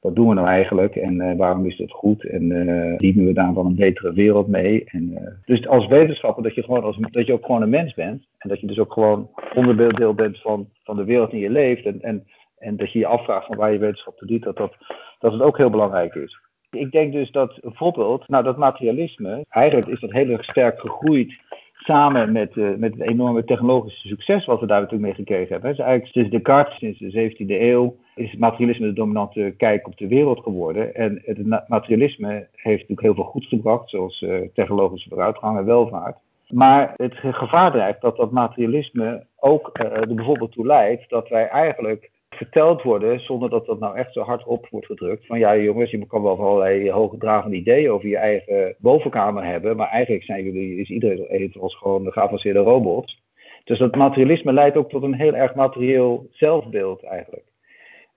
wat 0.00 0.14
doen 0.14 0.28
we 0.28 0.34
nou 0.34 0.46
eigenlijk 0.46 0.96
en 0.96 1.14
uh, 1.14 1.36
waarom 1.36 1.66
is 1.66 1.76
dat 1.76 1.90
goed 1.90 2.24
en 2.24 2.50
uh, 2.50 2.96
dienen 2.96 3.26
we 3.26 3.32
daar 3.32 3.54
wel 3.54 3.64
een 3.64 3.74
betere 3.74 4.12
wereld 4.12 4.48
mee. 4.48 4.84
En, 4.84 5.10
uh, 5.10 5.18
dus 5.44 5.66
als 5.66 5.86
wetenschapper 5.86 6.42
dat 6.42 6.54
je, 6.54 6.62
gewoon 6.62 6.82
als, 6.82 6.96
dat 7.10 7.26
je 7.26 7.32
ook 7.32 7.44
gewoon 7.44 7.62
een 7.62 7.68
mens 7.68 7.94
bent 7.94 8.26
en 8.38 8.48
dat 8.48 8.60
je 8.60 8.66
dus 8.66 8.78
ook 8.78 8.92
gewoon 8.92 9.30
onderdeel 9.54 10.14
bent 10.14 10.40
van, 10.40 10.68
van 10.84 10.96
de 10.96 11.04
wereld 11.04 11.32
in 11.32 11.38
je 11.38 11.50
leeft 11.50 11.84
en, 11.84 12.02
en, 12.02 12.26
en 12.58 12.76
dat 12.76 12.92
je 12.92 12.98
je 12.98 13.06
afvraagt 13.06 13.46
van 13.46 13.56
waar 13.56 13.72
je 13.72 13.78
wetenschap 13.78 14.16
toe 14.16 14.28
doet, 14.28 14.42
dat, 14.42 14.56
dat, 14.56 14.76
dat 15.18 15.32
het 15.32 15.42
ook 15.42 15.56
heel 15.56 15.70
belangrijk 15.70 16.14
is. 16.14 16.38
Ik 16.70 16.90
denk 16.90 17.12
dus 17.12 17.30
dat 17.30 17.58
bijvoorbeeld, 17.60 18.28
nou 18.28 18.44
dat 18.44 18.56
materialisme, 18.56 19.44
eigenlijk 19.48 19.88
is 19.88 20.00
dat 20.00 20.12
heel 20.12 20.28
erg 20.28 20.44
sterk 20.44 20.80
gegroeid 20.80 21.32
samen 21.72 22.32
met, 22.32 22.54
met 22.78 22.92
het 22.92 23.08
enorme 23.08 23.44
technologische 23.44 24.08
succes 24.08 24.44
wat 24.44 24.60
we 24.60 24.66
daar 24.66 24.80
natuurlijk 24.80 25.06
mee 25.06 25.24
gekregen 25.24 25.52
hebben. 25.52 25.70
Dus 25.70 25.78
eigenlijk 25.78 26.12
sinds 26.12 26.30
Descartes, 26.30 26.78
sinds 26.78 26.98
de 26.98 27.30
17e 27.30 27.60
eeuw, 27.60 27.96
is 28.14 28.36
materialisme 28.36 28.86
de 28.86 28.92
dominante 28.92 29.54
kijk 29.56 29.86
op 29.86 29.96
de 29.96 30.08
wereld 30.08 30.40
geworden. 30.40 30.94
En 30.94 31.22
het 31.24 31.68
materialisme 31.68 32.46
heeft 32.52 32.80
natuurlijk 32.80 33.00
heel 33.00 33.14
veel 33.14 33.24
goeds 33.24 33.48
gebracht, 33.48 33.90
zoals 33.90 34.20
uh, 34.20 34.40
technologische 34.54 35.08
vooruitgang 35.08 35.58
en 35.58 35.64
welvaart. 35.64 36.16
Maar 36.48 36.92
het 36.96 37.14
gevaar 37.14 37.70
dreigt 37.70 38.00
dat 38.00 38.16
dat 38.16 38.30
materialisme 38.30 39.26
ook 39.36 39.70
uh, 39.72 39.96
er 39.96 40.14
bijvoorbeeld 40.14 40.52
toe 40.52 40.66
leidt 40.66 41.08
dat 41.08 41.28
wij 41.28 41.48
eigenlijk 41.48 42.10
verteld 42.30 42.82
worden, 42.82 43.20
zonder 43.20 43.50
dat 43.50 43.66
dat 43.66 43.78
nou 43.78 43.96
echt 43.96 44.12
zo 44.12 44.22
hard 44.22 44.44
op 44.44 44.66
wordt 44.70 44.86
gedrukt. 44.86 45.26
Van 45.26 45.38
ja, 45.38 45.56
jongens, 45.56 45.90
je 45.90 46.06
kan 46.06 46.22
wel 46.22 46.38
allerlei 46.38 46.90
hoogdravende 46.90 47.56
ideeën 47.56 47.90
over 47.90 48.08
je 48.08 48.16
eigen 48.16 48.74
bovenkamer 48.78 49.44
hebben, 49.44 49.76
maar 49.76 49.88
eigenlijk 49.88 50.24
zijn 50.24 50.44
jullie, 50.44 50.80
is 50.80 50.90
iedereen 50.90 51.52
als 51.60 51.76
gewoon 51.76 52.04
de 52.04 52.12
geavanceerde 52.12 52.58
robots. 52.58 53.22
Dus 53.64 53.78
dat 53.78 53.96
materialisme 53.96 54.52
leidt 54.52 54.76
ook 54.76 54.90
tot 54.90 55.02
een 55.02 55.14
heel 55.14 55.34
erg 55.34 55.54
materieel 55.54 56.26
zelfbeeld 56.30 57.02
eigenlijk. 57.02 57.44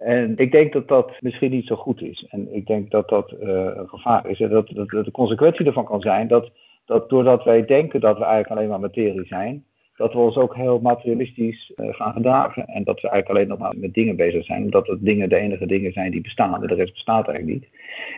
En 0.03 0.33
ik 0.37 0.51
denk 0.51 0.73
dat 0.73 0.87
dat 0.87 1.11
misschien 1.19 1.51
niet 1.51 1.67
zo 1.67 1.75
goed 1.75 2.01
is. 2.01 2.27
En 2.29 2.55
ik 2.55 2.65
denk 2.65 2.91
dat 2.91 3.09
dat 3.09 3.31
uh, 3.31 3.49
een 3.49 3.89
gevaar 3.89 4.29
is. 4.29 4.39
En 4.39 4.49
dat, 4.49 4.67
dat, 4.67 4.89
dat 4.89 5.05
de 5.05 5.11
consequentie 5.11 5.65
ervan 5.65 5.85
kan 5.85 6.01
zijn 6.01 6.27
dat, 6.27 6.51
dat 6.85 7.09
doordat 7.09 7.43
wij 7.43 7.65
denken 7.65 7.99
dat 7.99 8.17
we 8.17 8.23
eigenlijk 8.23 8.51
alleen 8.51 8.69
maar 8.69 8.79
materie 8.79 9.25
zijn, 9.25 9.65
dat 9.95 10.13
we 10.13 10.19
ons 10.19 10.35
ook 10.35 10.55
heel 10.55 10.79
materialistisch 10.79 11.71
uh, 11.75 11.93
gaan 11.93 12.13
gedragen. 12.13 12.65
En 12.65 12.83
dat 12.83 13.01
we 13.01 13.09
eigenlijk 13.09 13.29
alleen 13.29 13.47
nog 13.47 13.57
maar 13.57 13.73
met 13.77 13.93
dingen 13.93 14.15
bezig 14.15 14.45
zijn, 14.45 14.63
omdat 14.63 14.87
het 14.87 14.99
dingen 15.01 15.29
de 15.29 15.37
enige 15.37 15.65
dingen 15.65 15.91
zijn 15.91 16.11
die 16.11 16.21
bestaan. 16.21 16.61
En 16.61 16.67
de 16.67 16.75
rest 16.75 16.93
bestaat 16.93 17.27
eigenlijk 17.27 17.59
niet. 17.59 17.69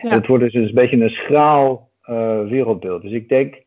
Ja. 0.02 0.10
Het 0.10 0.26
wordt 0.26 0.42
dus 0.42 0.54
een 0.54 0.74
beetje 0.74 1.02
een 1.02 1.10
schraal 1.10 1.90
uh, 2.10 2.48
wereldbeeld. 2.48 3.02
Dus 3.02 3.12
ik 3.12 3.28
denk 3.28 3.64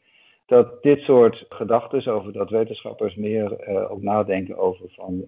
dat 0.50 0.84
dit 0.84 1.00
soort 1.00 1.46
gedachten 1.50 2.14
over 2.14 2.34
dat 2.34 2.50
wetenschappers 2.50 3.16
meer 3.16 3.70
uh, 3.70 3.92
ook 3.92 4.02
nadenken 4.02 4.58
over 4.58 4.86
van, 4.90 5.24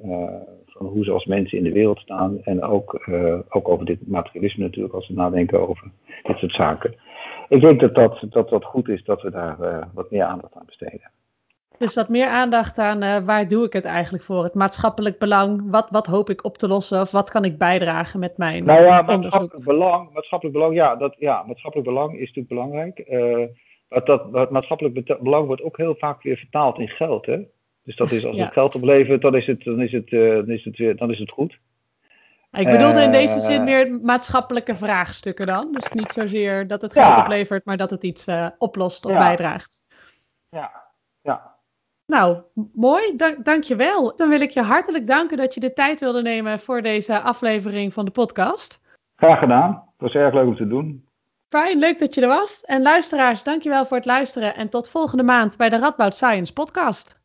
van 0.66 0.86
hoe 0.86 1.04
ze 1.04 1.12
als 1.12 1.26
mensen 1.26 1.58
in 1.58 1.64
de 1.64 1.72
wereld 1.72 2.00
staan. 2.00 2.40
En 2.44 2.64
ook, 2.64 3.10
ook 3.50 3.68
over 3.68 3.86
dit 3.86 4.08
materialisme 4.08 4.64
natuurlijk, 4.64 4.94
als 4.94 5.06
ze 5.06 5.14
nadenken 5.14 5.68
over 5.68 5.92
dit 6.24 6.38
soort 6.38 6.54
zaken. 6.54 6.96
Ik 7.50 7.62
denk 7.62 7.80
dat 7.80 7.96
dat, 7.96 8.24
dat, 8.30 8.50
dat 8.50 8.64
goed 8.64 8.90
is 8.90 9.04
dat 9.04 9.22
we 9.22 9.32
daar 9.32 9.90
wat 9.94 10.12
meer 10.12 10.24
aandacht 10.24 10.56
aan 10.56 10.66
besteden. 10.66 11.12
Dus 11.78 11.96
wat 11.96 12.10
meer 12.10 12.28
aandacht 12.28 12.78
aan 12.78 13.26
waar 13.26 13.48
doe 13.48 13.66
ik 13.66 13.74
het 13.74 13.86
eigenlijk 13.86 14.24
voor? 14.24 14.44
Het 14.44 14.54
maatschappelijk 14.54 15.20
belang, 15.20 15.72
wat, 15.72 15.90
wat 15.90 16.06
hoop 16.06 16.30
ik 16.30 16.44
op 16.46 16.58
te 16.58 16.68
lossen 16.68 17.02
of 17.02 17.12
wat 17.12 17.32
kan 17.32 17.44
ik 17.44 17.58
bijdragen 17.58 18.20
met 18.20 18.38
mijn 18.38 18.66
nou 18.66 18.84
ja, 18.84 19.02
maatschappelijk 19.02 19.66
belang, 19.66 20.10
maatschappelijk 20.14 20.58
belang, 20.58 20.76
ja, 20.76 20.96
dat, 20.96 21.16
ja, 21.20 21.44
maatschappelijk 21.48 21.90
belang 21.90 22.14
is 22.14 22.20
natuurlijk 22.34 22.48
belangrijk. 22.48 23.00
Maar 23.92 24.06
dat, 24.06 24.34
dat 24.34 24.52
maatschappelijk 24.52 25.18
belang 25.22 25.46
wordt 25.46 25.62
ook 25.62 25.78
heel 25.78 25.96
vaak 25.96 26.22
weer 26.22 26.38
vertaald 26.38 26.80
in 26.80 26.88
geld. 26.88 27.26
Hè? 27.26 27.42
Dus 27.84 27.96
dat 27.96 28.12
is 28.12 28.26
als 28.26 28.38
het 28.38 28.54
geld 28.54 28.76
oplevert, 28.76 29.22
dan 29.22 29.36
is 29.36 29.48
het, 29.48 29.64
dan 29.64 29.82
is 29.82 29.92
het, 29.92 30.12
uh, 30.12 30.36
dan 30.36 30.50
is 30.50 30.66
het, 30.66 30.78
weer, 30.78 30.96
dan 30.96 31.12
is 31.12 31.20
het 31.20 31.32
goed. 31.32 31.60
Ik 32.52 32.66
bedoelde 32.66 33.02
in 33.02 33.12
deze 33.12 33.40
zin 33.40 33.64
meer 33.64 34.00
maatschappelijke 34.02 34.76
vraagstukken 34.76 35.46
dan. 35.46 35.72
Dus 35.72 35.92
niet 35.92 36.12
zozeer 36.12 36.68
dat 36.68 36.82
het 36.82 36.94
geld 36.94 37.18
oplevert, 37.18 37.66
maar 37.66 37.78
dat 37.78 37.90
het 37.90 38.04
iets 38.04 38.28
oplost 38.58 39.06
of 39.06 39.12
bijdraagt. 39.12 39.84
Ja, 40.50 40.72
ja. 41.22 41.56
Nou, 42.06 42.38
mooi. 42.74 43.16
Dank, 43.16 43.46
dank 43.46 43.64
je 43.64 43.76
wel. 43.76 44.16
Dan 44.16 44.30
wil 44.30 44.42
ik 44.42 44.52
je 44.52 44.62
hartelijk 44.62 45.08
danken 45.08 45.38
dat 45.38 45.54
je 45.54 45.60
de 45.60 45.74
tijd 45.74 46.00
wilde 46.00 46.22
nemen 46.22 46.60
voor 46.60 46.82
deze 46.82 47.22
aflevering 47.22 47.94
van 47.94 48.06
de 48.06 48.12
podcast. 48.12 48.82
Graag 49.16 49.40
gedaan. 49.40 49.72
Het 49.72 50.02
was 50.02 50.14
erg 50.14 50.34
leuk 50.34 50.48
om 50.48 50.56
te 50.56 50.68
doen. 50.68 51.06
Fijn, 51.52 51.80
leuk 51.80 52.00
dat 52.00 52.14
je 52.16 52.22
er 52.22 52.28
was. 52.28 52.62
En 52.62 52.82
luisteraars, 52.82 53.44
dankjewel 53.44 53.86
voor 53.86 53.98
het 53.98 54.06
luisteren 54.06 54.56
en 54.56 54.70
tot 54.70 54.90
volgende 54.90 55.24
maand 55.24 55.58
bij 55.58 55.70
de 55.70 55.78
Radboud 55.78 56.14
Science 56.16 56.54
podcast. 56.54 57.21